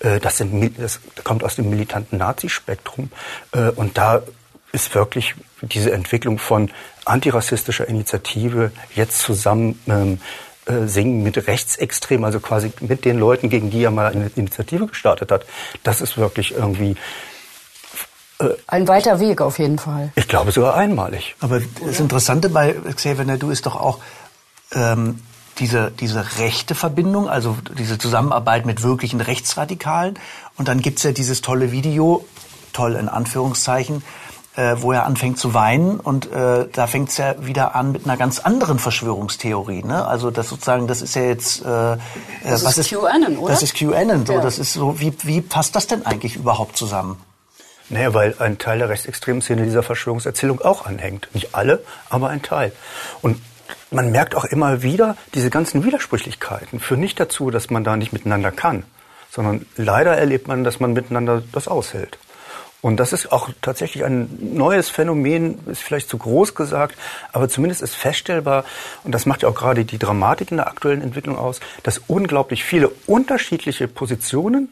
[0.00, 3.10] Äh, Das, sind, das kommt aus dem militanten Nazispektrum
[3.52, 4.22] Äh, und da
[4.72, 6.70] ist wirklich diese Entwicklung von
[7.04, 10.20] antirassistischer Initiative jetzt zusammen ähm,
[10.66, 14.86] äh, singen mit Rechtsextremen, also quasi mit den Leuten, gegen die er mal eine Initiative
[14.86, 15.46] gestartet hat.
[15.82, 16.96] Das ist wirklich irgendwie,
[18.66, 20.10] Ein weiter Weg auf jeden Fall.
[20.16, 21.34] ich glaube, sogar einmalig.
[21.40, 23.98] Aber das Interessante bei Xavier Naidoo ist doch auch
[24.72, 25.20] ähm,
[25.58, 30.18] diese, diese rechte Verbindung, also diese Zusammenarbeit mit wirklichen Rechtsradikalen.
[30.56, 32.24] Und dann gibt's ja dieses tolle Video,
[32.72, 34.02] toll in Anführungszeichen,
[34.56, 38.16] äh, wo er anfängt zu weinen und äh, da fängt's ja wieder an mit einer
[38.16, 39.82] ganz anderen Verschwörungstheorie.
[39.82, 40.06] Ne?
[40.06, 41.96] Also das sozusagen, das ist ja jetzt äh, äh,
[42.44, 43.52] Das was ist QAnon, oder?
[43.52, 44.26] Das ist QAnon.
[44.26, 44.40] So, Ja.
[44.40, 45.00] das ist so.
[45.00, 47.16] Wie, wie passt das denn eigentlich überhaupt zusammen?
[47.90, 51.28] Naja, weil ein Teil der rechtsextremen Szene dieser Verschwörungserzählung auch anhängt.
[51.34, 52.72] Nicht alle, aber ein Teil.
[53.20, 53.40] Und
[53.90, 58.12] man merkt auch immer wieder, diese ganzen Widersprüchlichkeiten führen nicht dazu, dass man da nicht
[58.12, 58.84] miteinander kann,
[59.30, 62.18] sondern leider erlebt man, dass man miteinander das aushält.
[62.80, 66.98] Und das ist auch tatsächlich ein neues Phänomen, ist vielleicht zu groß gesagt,
[67.32, 68.66] aber zumindest ist feststellbar,
[69.04, 72.62] und das macht ja auch gerade die Dramatik in der aktuellen Entwicklung aus, dass unglaublich
[72.62, 74.68] viele unterschiedliche Positionen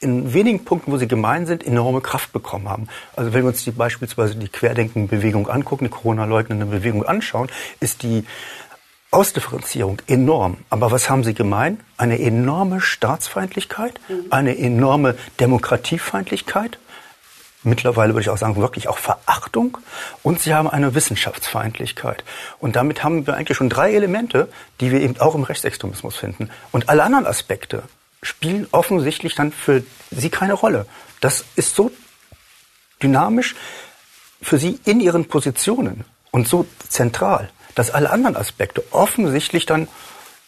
[0.00, 2.88] in wenigen Punkten, wo sie gemein sind, enorme Kraft bekommen haben.
[3.16, 8.24] Also wenn wir uns die beispielsweise die Querdenken-Bewegung angucken, die Corona-leugnende Bewegung anschauen, ist die
[9.10, 10.58] Ausdifferenzierung enorm.
[10.70, 11.80] Aber was haben sie gemeint?
[11.98, 16.78] Eine enorme Staatsfeindlichkeit, eine enorme Demokratiefeindlichkeit,
[17.62, 19.78] mittlerweile würde ich auch sagen, wirklich auch Verachtung
[20.22, 22.24] und sie haben eine Wissenschaftsfeindlichkeit.
[22.58, 24.48] Und damit haben wir eigentlich schon drei Elemente,
[24.80, 26.48] die wir eben auch im Rechtsextremismus finden.
[26.72, 27.82] Und alle anderen Aspekte
[28.22, 30.86] spielen offensichtlich dann für sie keine Rolle.
[31.20, 31.90] Das ist so
[33.02, 33.54] dynamisch
[34.42, 39.88] für sie in ihren Positionen und so zentral, dass alle anderen Aspekte offensichtlich dann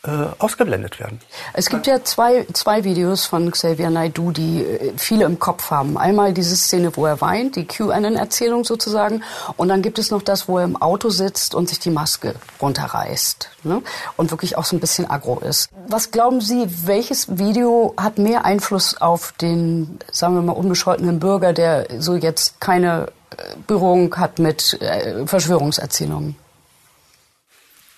[0.04, 1.20] äh, ausgeblendet werden.
[1.52, 5.96] Es gibt ja zwei, zwei Videos von Xavier Naidoo, die äh, viele im Kopf haben.
[5.96, 9.22] Einmal diese Szene, wo er weint, die QAnon-Erzählung sozusagen.
[9.56, 12.34] Und dann gibt es noch das, wo er im Auto sitzt und sich die Maske
[12.60, 13.48] runterreißt.
[13.62, 13.80] Ne?
[14.16, 15.68] Und wirklich auch so ein bisschen aggro ist.
[15.86, 21.52] Was glauben Sie, welches Video hat mehr Einfluss auf den, sagen wir mal, unbescholtenen Bürger,
[21.52, 26.41] der so jetzt keine äh, Berührung hat mit äh, Verschwörungserzählungen?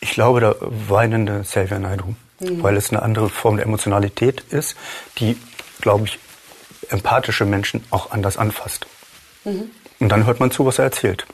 [0.05, 2.63] Ich glaube, der weinende Xavier Naidoo, mhm.
[2.63, 4.77] weil es eine andere Form der Emotionalität ist,
[5.17, 5.35] die,
[5.81, 6.19] glaube ich,
[6.91, 8.87] empathische Menschen auch anders anfasst.
[9.45, 9.71] Mhm.
[10.01, 11.27] Und dann hört man zu, was er erzählt.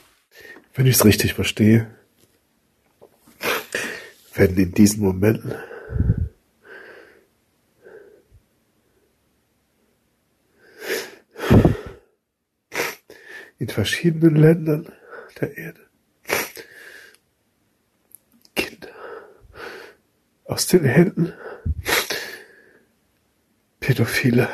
[0.73, 1.93] Wenn ich es richtig verstehe,
[4.33, 5.53] werden in diesen Momenten
[13.59, 14.93] in verschiedenen Ländern
[15.41, 15.90] der Erde
[20.51, 21.33] aus den Händen
[23.79, 24.49] pädophile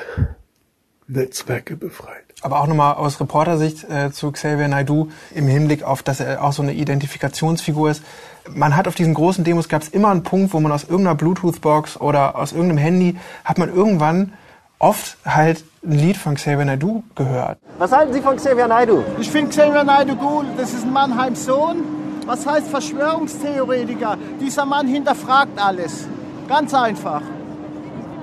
[1.08, 2.24] Netzwerke befreit.
[2.41, 6.54] Aber auch nochmal aus Reportersicht äh, zu Xavier Naidoo im Hinblick auf, dass er auch
[6.54, 8.04] so eine Identifikationsfigur ist.
[8.50, 11.16] Man hat auf diesen großen Demos gab es immer einen Punkt, wo man aus irgendeiner
[11.16, 14.34] Bluetooth-Box oder aus irgendeinem Handy hat man irgendwann
[14.80, 17.58] oft halt ein Lied von Xavier Naidoo gehört.
[17.80, 19.04] Was halten Sie von Xavier Naidoo?
[19.20, 20.45] Ich finde Xavier Naidoo gut.
[20.58, 24.17] Das ist ein Mannheims Sohn was heißt Verschwörungstheoretiker?
[24.39, 26.07] Dieser Mann hinterfragt alles.
[26.47, 27.21] Ganz einfach.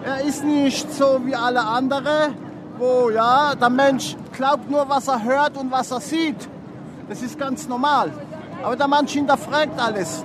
[0.05, 2.35] Er ist nicht so wie alle anderen,
[2.79, 6.49] wo ja, der Mensch glaubt nur, was er hört und was er sieht.
[7.09, 8.13] Das ist ganz normal.
[8.63, 10.23] Aber der Mensch hinterfragt alles.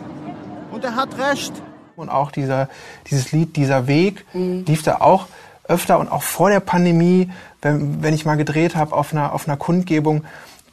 [0.72, 1.54] Und er hat recht.
[1.96, 2.70] Und auch dieser,
[3.10, 4.66] dieses Lied, dieser Weg, mhm.
[4.66, 5.28] lief da auch
[5.70, 7.30] öfter und auch vor der Pandemie,
[7.62, 10.24] wenn, wenn ich mal gedreht habe auf einer, auf einer Kundgebung,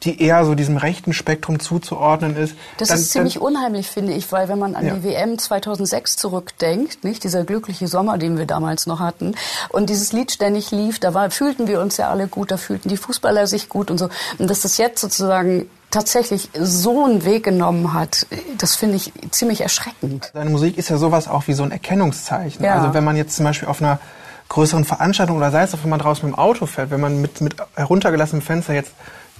[0.03, 2.55] die eher so diesem rechten Spektrum zuzuordnen ist.
[2.77, 4.93] Das dann, ist ziemlich dann, unheimlich, finde ich, weil wenn man an ja.
[4.95, 9.35] die WM 2006 zurückdenkt, nicht dieser glückliche Sommer, den wir damals noch hatten,
[9.69, 12.89] und dieses Lied ständig lief, da war, fühlten wir uns ja alle gut, da fühlten
[12.89, 14.09] die Fußballer sich gut und so.
[14.37, 18.27] Und dass das jetzt sozusagen tatsächlich so einen Weg genommen hat,
[18.57, 20.31] das finde ich ziemlich erschreckend.
[20.33, 22.63] Seine Musik ist ja sowas auch wie so ein Erkennungszeichen.
[22.63, 22.75] Ja.
[22.75, 23.99] Also wenn man jetzt zum Beispiel auf einer
[24.49, 27.21] größeren Veranstaltung oder sei es auch, wenn man draußen mit dem Auto fährt, wenn man
[27.21, 28.91] mit, mit heruntergelassenem Fenster jetzt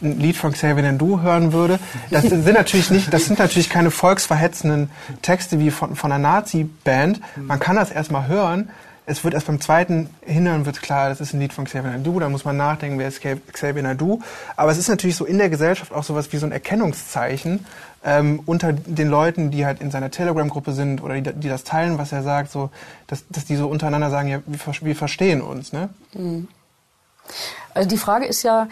[0.02, 1.80] ein Lied von Xavier Nadu hören würde.
[2.10, 4.90] Das sind natürlich nicht, das sind natürlich keine volksverhetzenden
[5.22, 7.22] Texte wie von, von einer Nazi-Band.
[7.38, 8.70] Man kann das erstmal hören.
[9.10, 12.20] Es wird erst beim zweiten Hinhören wird klar, das ist ein Lied von Xavier Nadu.
[12.20, 14.20] Da muss man nachdenken, wer ist Xavier Nadu.
[14.58, 17.66] Aber es ist natürlich so in der Gesellschaft auch sowas wie so ein Erkennungszeichen
[18.04, 21.98] ähm, unter den Leuten, die halt in seiner Telegram-Gruppe sind oder die, die, das teilen,
[21.98, 22.70] was er sagt, so,
[23.08, 25.72] dass, dass die so untereinander sagen, ja, wir, wir verstehen uns.
[25.72, 25.88] Ne?
[26.14, 26.50] Mhm.
[27.74, 28.68] Also die Frage ist ja,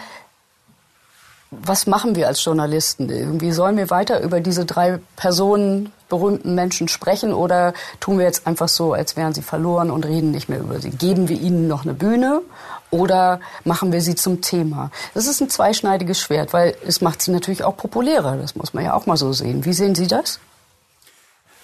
[1.63, 3.09] was machen wir als Journalisten?
[3.09, 8.45] Irgendwie sollen wir weiter über diese drei Personen, berühmten Menschen sprechen oder tun wir jetzt
[8.47, 10.91] einfach so, als wären sie verloren und reden nicht mehr über sie?
[10.91, 12.41] Geben wir ihnen noch eine Bühne
[12.91, 14.91] oder machen wir sie zum Thema?
[15.13, 18.37] Das ist ein zweischneidiges Schwert, weil es macht sie natürlich auch populärer.
[18.37, 19.65] Das muss man ja auch mal so sehen.
[19.65, 20.39] Wie sehen Sie das?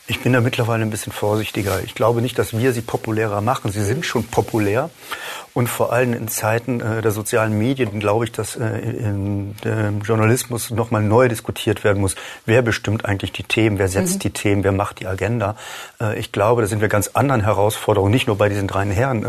[0.07, 1.81] Ich bin da mittlerweile ein bisschen vorsichtiger.
[1.83, 3.71] Ich glaube nicht, dass wir sie populärer machen.
[3.71, 4.89] Sie sind schon populär.
[5.53, 10.01] Und vor allem in Zeiten äh, der sozialen Medien glaube ich, dass äh, in dem
[10.01, 12.15] Journalismus nochmal neu diskutiert werden muss.
[12.45, 13.77] Wer bestimmt eigentlich die Themen?
[13.77, 14.19] Wer setzt mhm.
[14.19, 14.63] die Themen?
[14.63, 15.57] Wer macht die Agenda?
[15.99, 19.25] Äh, ich glaube, da sind wir ganz anderen Herausforderungen, nicht nur bei diesen drei Herren,
[19.25, 19.27] äh,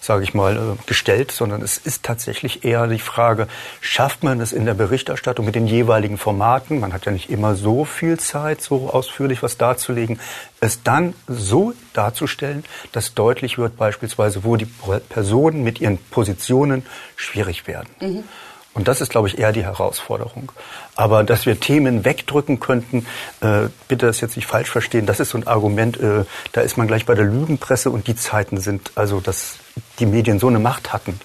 [0.00, 3.46] sage ich mal, äh, gestellt, sondern es ist tatsächlich eher die Frage,
[3.82, 6.80] schafft man es in der Berichterstattung mit den jeweiligen Formaten?
[6.80, 10.18] Man hat ja nicht immer so viel Zeit, so ausführlich was darzulegen
[10.60, 14.68] es dann so darzustellen, dass deutlich wird beispielsweise, wo die
[15.08, 16.84] Personen mit ihren Positionen
[17.16, 17.88] schwierig werden.
[18.00, 18.24] Mhm.
[18.72, 20.52] Und das ist, glaube ich, eher die Herausforderung.
[20.94, 23.04] Aber dass wir Themen wegdrücken könnten,
[23.40, 26.76] äh, bitte das jetzt nicht falsch verstehen, das ist so ein Argument, äh, da ist
[26.76, 29.56] man gleich bei der Lügenpresse und die Zeiten sind, also dass
[29.98, 31.18] die Medien so eine Macht hatten,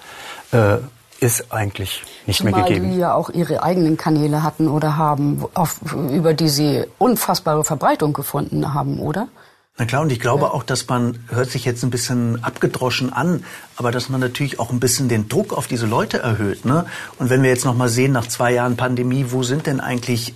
[0.50, 0.78] äh,
[1.20, 2.92] ist eigentlich nicht Zumal mehr gegeben.
[2.92, 8.12] die ja auch ihre eigenen Kanäle hatten oder haben, auf, über die sie unfassbare Verbreitung
[8.12, 9.28] gefunden haben, oder?
[9.78, 13.44] Na klar, und ich glaube auch, dass man, hört sich jetzt ein bisschen abgedroschen an,
[13.76, 16.64] aber dass man natürlich auch ein bisschen den Druck auf diese Leute erhöht.
[16.64, 16.86] Ne?
[17.18, 20.34] Und wenn wir jetzt nochmal sehen, nach zwei Jahren Pandemie, wo sind denn eigentlich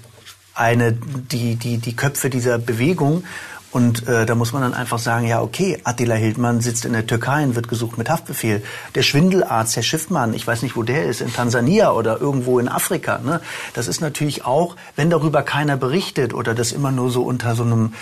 [0.55, 3.25] eine, die, die, die Köpfe dieser Bewegung?
[3.73, 7.07] Und äh, da muss man dann einfach sagen, ja okay, Attila Hildmann sitzt in der
[7.07, 8.63] Türkei und wird gesucht mit Haftbefehl.
[8.97, 12.69] Der Schwindelarzt, Herr Schiffmann, ich weiß nicht, wo der ist, in Tansania oder irgendwo in
[12.69, 13.19] Afrika.
[13.25, 13.41] Ne?
[13.75, 17.63] Das ist natürlich auch, wenn darüber keiner berichtet oder das immer nur so unter so
[17.63, 17.93] einem,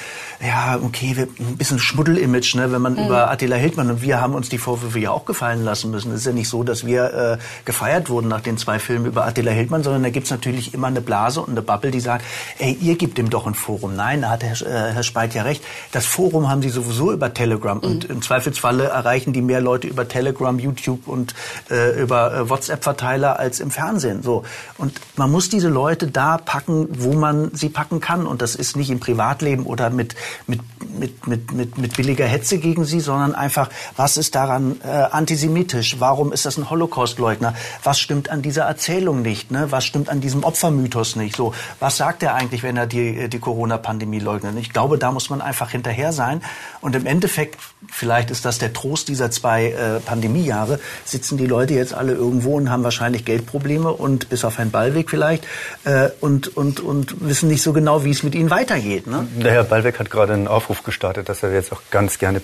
[0.40, 2.72] ja okay, wir- ein bisschen Schmuddelimage, ne?
[2.72, 3.04] wenn man Mhm.
[3.04, 6.12] über Attila Hildmann und wir haben uns die Vorwürfe ja auch gefallen lassen müssen.
[6.12, 9.26] Es ist ja nicht so, dass wir äh, gefeiert wurden nach den zwei Filmen über
[9.26, 12.24] Attila Hildmann, sondern da gibt's natürlich immer eine Blase und eine Bubble, die sagt,
[12.58, 13.96] ey, ihr gebt ihm doch ein Forum.
[13.96, 15.57] Nein, da hat Herr, äh, Herr Speit ja recht.
[15.92, 20.08] Das Forum haben sie sowieso über Telegram und im Zweifelsfalle erreichen die mehr Leute über
[20.08, 21.34] Telegram, YouTube und
[21.70, 24.22] äh, über äh, WhatsApp-Verteiler als im Fernsehen.
[24.22, 24.44] So
[24.76, 28.76] und man muss diese Leute da packen, wo man sie packen kann und das ist
[28.76, 30.14] nicht im Privatleben oder mit
[30.46, 30.60] mit
[30.98, 35.96] mit mit mit, mit billiger Hetze gegen sie, sondern einfach, was ist daran äh, antisemitisch?
[35.98, 37.54] Warum ist das ein Holocaustleugner?
[37.82, 39.50] Was stimmt an dieser Erzählung nicht?
[39.50, 39.70] Ne?
[39.70, 41.36] Was stimmt an diesem Opfermythos nicht?
[41.36, 44.56] So, was sagt er eigentlich, wenn er die, die Corona-Pandemie leugnet?
[44.58, 46.42] Ich glaube, da muss man einfach hinterher sein.
[46.80, 47.58] Und im Endeffekt,
[47.90, 52.56] vielleicht ist das der Trost dieser zwei äh, Pandemiejahre, sitzen die Leute jetzt alle irgendwo
[52.56, 55.46] und haben wahrscheinlich Geldprobleme und bis auf Herrn Ballweg vielleicht
[55.84, 59.06] äh, und, und, und wissen nicht so genau, wie es mit ihnen weitergeht.
[59.06, 59.26] Ne?
[59.36, 62.40] Der Herr Ballweg hat gerade einen Aufruf gestartet, dass er jetzt auch ganz gerne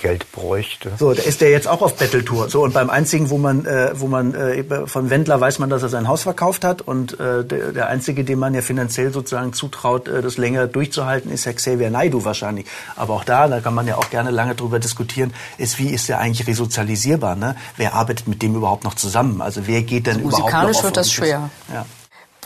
[0.00, 0.92] Privatgeld bräuchte.
[0.98, 2.48] So, da ist der jetzt auch auf Betteltour.
[2.48, 5.82] So und beim einzigen, wo man, äh, wo man äh, von Wendler weiß man, dass
[5.82, 9.52] er sein Haus verkauft hat und äh, der, der einzige, dem man ja finanziell sozusagen
[9.52, 12.66] zutraut, äh, das länger durchzuhalten, ist Herr Xavier Naidu wahrscheinlich.
[12.96, 16.08] Aber auch da, da kann man ja auch gerne lange drüber diskutieren, ist wie ist
[16.08, 17.36] der eigentlich resozialisierbar?
[17.36, 17.56] Ne?
[17.76, 19.40] Wer arbeitet mit dem überhaupt noch zusammen?
[19.40, 21.50] Also wer geht denn überhaupt noch Musikalisch auf wird das schwer.
[21.72, 21.86] Ja.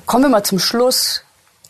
[0.06, 1.23] Kommen wir mal zum Schluss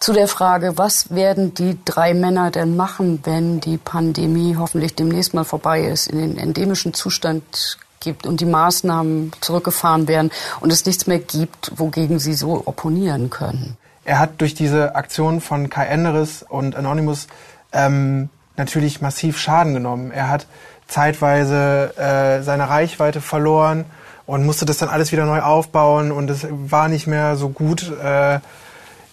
[0.04, 5.32] zu der Frage, was werden die drei Männer denn machen, wenn die Pandemie hoffentlich demnächst
[5.32, 10.30] mal vorbei ist, in den endemischen Zustand gibt und die Maßnahmen zurückgefahren werden
[10.60, 13.78] und es nichts mehr gibt, wogegen sie so opponieren können.
[14.04, 17.26] Er hat durch diese Aktion von Kai Enderes und Anonymous
[17.72, 18.28] ähm,
[18.58, 20.10] natürlich massiv Schaden genommen.
[20.10, 20.46] Er hat
[20.86, 23.86] zeitweise äh, seine Reichweite verloren
[24.26, 27.90] und musste das dann alles wieder neu aufbauen und es war nicht mehr so gut.
[27.90, 28.40] Äh,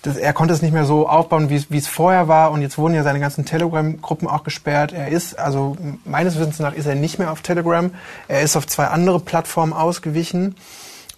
[0.04, 2.96] das, er konnte es nicht mehr so aufbauen, wie es- vorher war und jetzt wurden
[2.96, 4.94] ja seine ganzen Telegram-Gruppen auch gesperrt.
[4.94, 7.92] Er ist, also meines Wissens nach, ist er nicht mehr auf Telegram.
[8.28, 10.56] Er ist auf zwei andere Plattformen ausgewichen,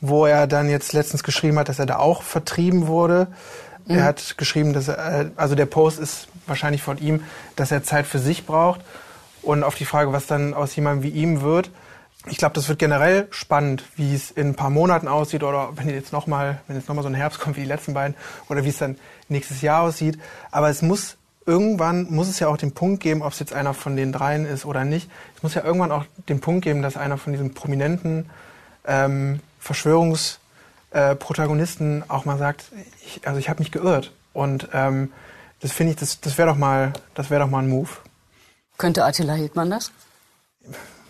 [0.01, 3.27] wo er dann jetzt letztens geschrieben hat, dass er da auch vertrieben wurde.
[3.85, 3.95] Mhm.
[3.97, 7.23] Er hat geschrieben, dass er, also der Post ist wahrscheinlich von ihm,
[7.55, 8.81] dass er Zeit für sich braucht.
[9.41, 11.69] Und auf die Frage, was dann aus jemandem wie ihm wird,
[12.25, 15.89] ich glaube, das wird generell spannend, wie es in ein paar Monaten aussieht oder wenn
[15.89, 18.15] jetzt noch mal, wenn jetzt noch mal so ein Herbst kommt wie die letzten beiden
[18.49, 18.97] oder wie es dann
[19.27, 20.17] nächstes Jahr aussieht.
[20.51, 23.73] Aber es muss irgendwann muss es ja auch den Punkt geben, ob es jetzt einer
[23.73, 25.09] von den dreien ist oder nicht.
[25.35, 28.29] Es muss ja irgendwann auch den Punkt geben, dass einer von diesen prominenten
[28.85, 32.65] ähm, Verschwörungsprotagonisten auch mal sagt,
[33.05, 34.13] ich, also ich habe mich geirrt.
[34.33, 35.11] Und ähm,
[35.59, 37.89] das finde ich, das, das wäre doch mal, das wäre doch mal ein Move.
[38.77, 39.91] Könnte Attila Hildmann das?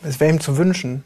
[0.04, 1.04] Es wäre ihm zu wünschen.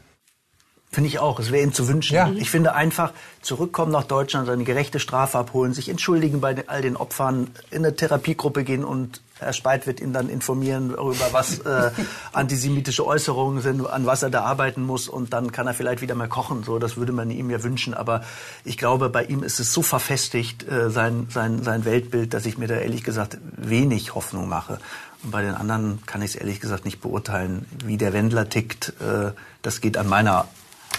[0.90, 1.38] Finde ich auch.
[1.38, 2.14] Es wäre ihm zu wünschen.
[2.14, 2.30] Ja.
[2.30, 6.96] Ich finde einfach, zurückkommen nach Deutschland, seine gerechte Strafe abholen, sich entschuldigen bei all den
[6.96, 11.90] Opfern, in eine Therapiegruppe gehen und Herr Speit wird ihn dann informieren darüber, was äh,
[12.32, 16.14] antisemitische Äußerungen sind, an was er da arbeiten muss und dann kann er vielleicht wieder
[16.14, 16.64] mal kochen.
[16.64, 17.92] So, das würde man ihm ja wünschen.
[17.94, 18.22] Aber
[18.64, 22.56] ich glaube, bei ihm ist es so verfestigt, äh, sein, sein, sein Weltbild, dass ich
[22.56, 24.80] mir da ehrlich gesagt wenig Hoffnung mache.
[25.22, 28.94] Bei den anderen kann ich es ehrlich gesagt nicht beurteilen, wie der Wendler tickt.
[29.00, 30.46] Äh, das geht an meiner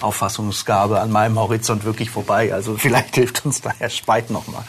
[0.02, 2.54] Auffassungsgabe, an meinem Horizont wirklich vorbei.
[2.54, 4.64] Also vielleicht hilft uns da Herr Speit noch mal.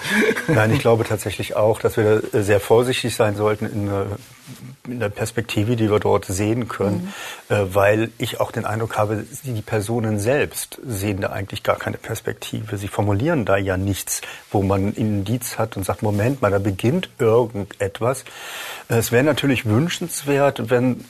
[0.48, 3.90] Nein, ich glaube tatsächlich auch, dass wir sehr vorsichtig sein sollten in
[4.92, 7.12] in der Perspektive, die wir dort sehen können,
[7.48, 11.96] äh, weil ich auch den Eindruck habe, die Personen selbst sehen da eigentlich gar keine
[11.96, 12.76] Perspektive.
[12.76, 16.58] Sie formulieren da ja nichts, wo man ein Indiz hat und sagt, Moment mal, da
[16.58, 18.24] beginnt irgendetwas.
[18.88, 21.04] Es wäre natürlich wünschenswert, wenn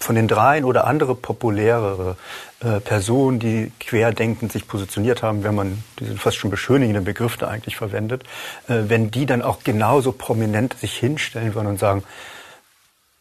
[0.00, 2.16] von den dreien oder andere populärere
[2.60, 7.48] äh, Personen, die querdenkend sich positioniert haben, wenn man diesen fast schon beschönigenden Begriff da
[7.48, 8.24] eigentlich verwendet,
[8.66, 12.02] äh, wenn die dann auch genauso prominent sich hinstellen würden und sagen,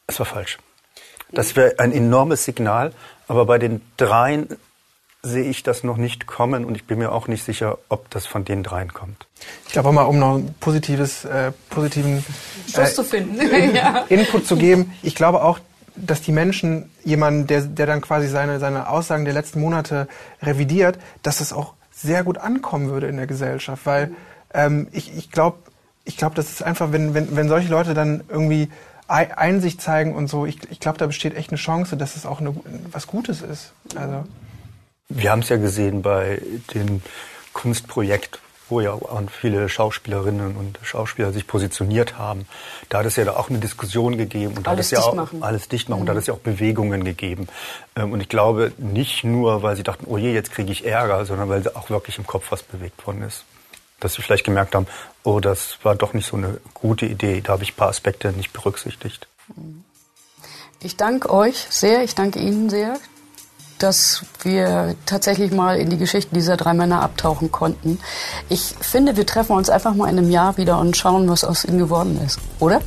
[0.10, 0.57] es war falsch.
[1.32, 2.91] Das wäre ein enormes Signal,
[3.28, 4.57] aber bei den dreien
[5.22, 8.26] sehe ich das noch nicht kommen und ich bin mir auch nicht sicher, ob das
[8.26, 9.28] von den dreien kommt.
[9.68, 12.26] Ich glaube auch mal, um noch ein positives, äh, positiven
[12.72, 13.38] Schluss zu finden.
[13.76, 14.05] ja.
[14.10, 14.93] Input zu geben.
[15.03, 15.60] Ich glaube auch,
[15.95, 20.07] dass die Menschen, jemanden, der, der dann quasi seine, seine Aussagen der letzten Monate
[20.41, 23.86] revidiert, dass es auch sehr gut ankommen würde in der Gesellschaft.
[23.86, 24.14] Weil
[24.53, 25.57] ähm, ich, ich glaube,
[26.05, 28.70] ich glaub, das ist einfach, wenn, wenn, wenn solche Leute dann irgendwie
[29.10, 32.39] Einsicht zeigen und so, ich, ich glaube, da besteht echt eine Chance, dass es auch
[32.39, 32.53] eine,
[32.91, 33.74] was Gutes ist.
[33.95, 34.26] Also.
[35.10, 36.41] Wir haben es ja gesehen bei
[36.74, 37.01] dem
[37.53, 38.39] Kunstprojekt
[38.72, 42.45] wo ja auch viele Schauspielerinnen und Schauspieler sich positioniert haben.
[42.89, 44.99] Da hat es ja da auch eine Diskussion gegeben und da hat Alles es ja
[44.99, 45.41] dicht auch machen.
[45.41, 46.18] alles dicht machen und da Mhm.
[46.18, 47.47] hat es ja auch Bewegungen gegeben.
[47.95, 51.26] Ähm, Und ich glaube nicht nur, weil sie dachten, oh je, jetzt kriege ich Ärger,
[51.26, 53.43] sondern weil auch wirklich im Kopf was bewegt worden ist.
[54.00, 54.88] Dass sie vielleicht gemerkt haben,
[55.24, 58.32] oh, das war doch nicht so eine gute Idee, da habe ich ein paar Aspekte
[58.32, 59.28] nicht berücksichtigt.
[60.82, 62.97] Ich danke euch sehr, ich danke Ihnen sehr,
[63.80, 68.00] dass wir tatsächlich mal in die Geschichte dieser drei Männer abtauchen konnten.
[68.50, 71.66] Ich finde, wir treffen uns einfach mal in einem Jahr wieder und schauen, was aus
[71.66, 72.39] ihnen geworden ist.
[72.60, 72.82] Oder?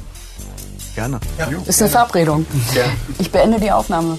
[0.95, 1.21] Gerne.
[1.67, 2.47] Ist eine Verabredung.
[2.75, 2.85] Ja.
[3.19, 4.19] Ich beende die Aufnahme.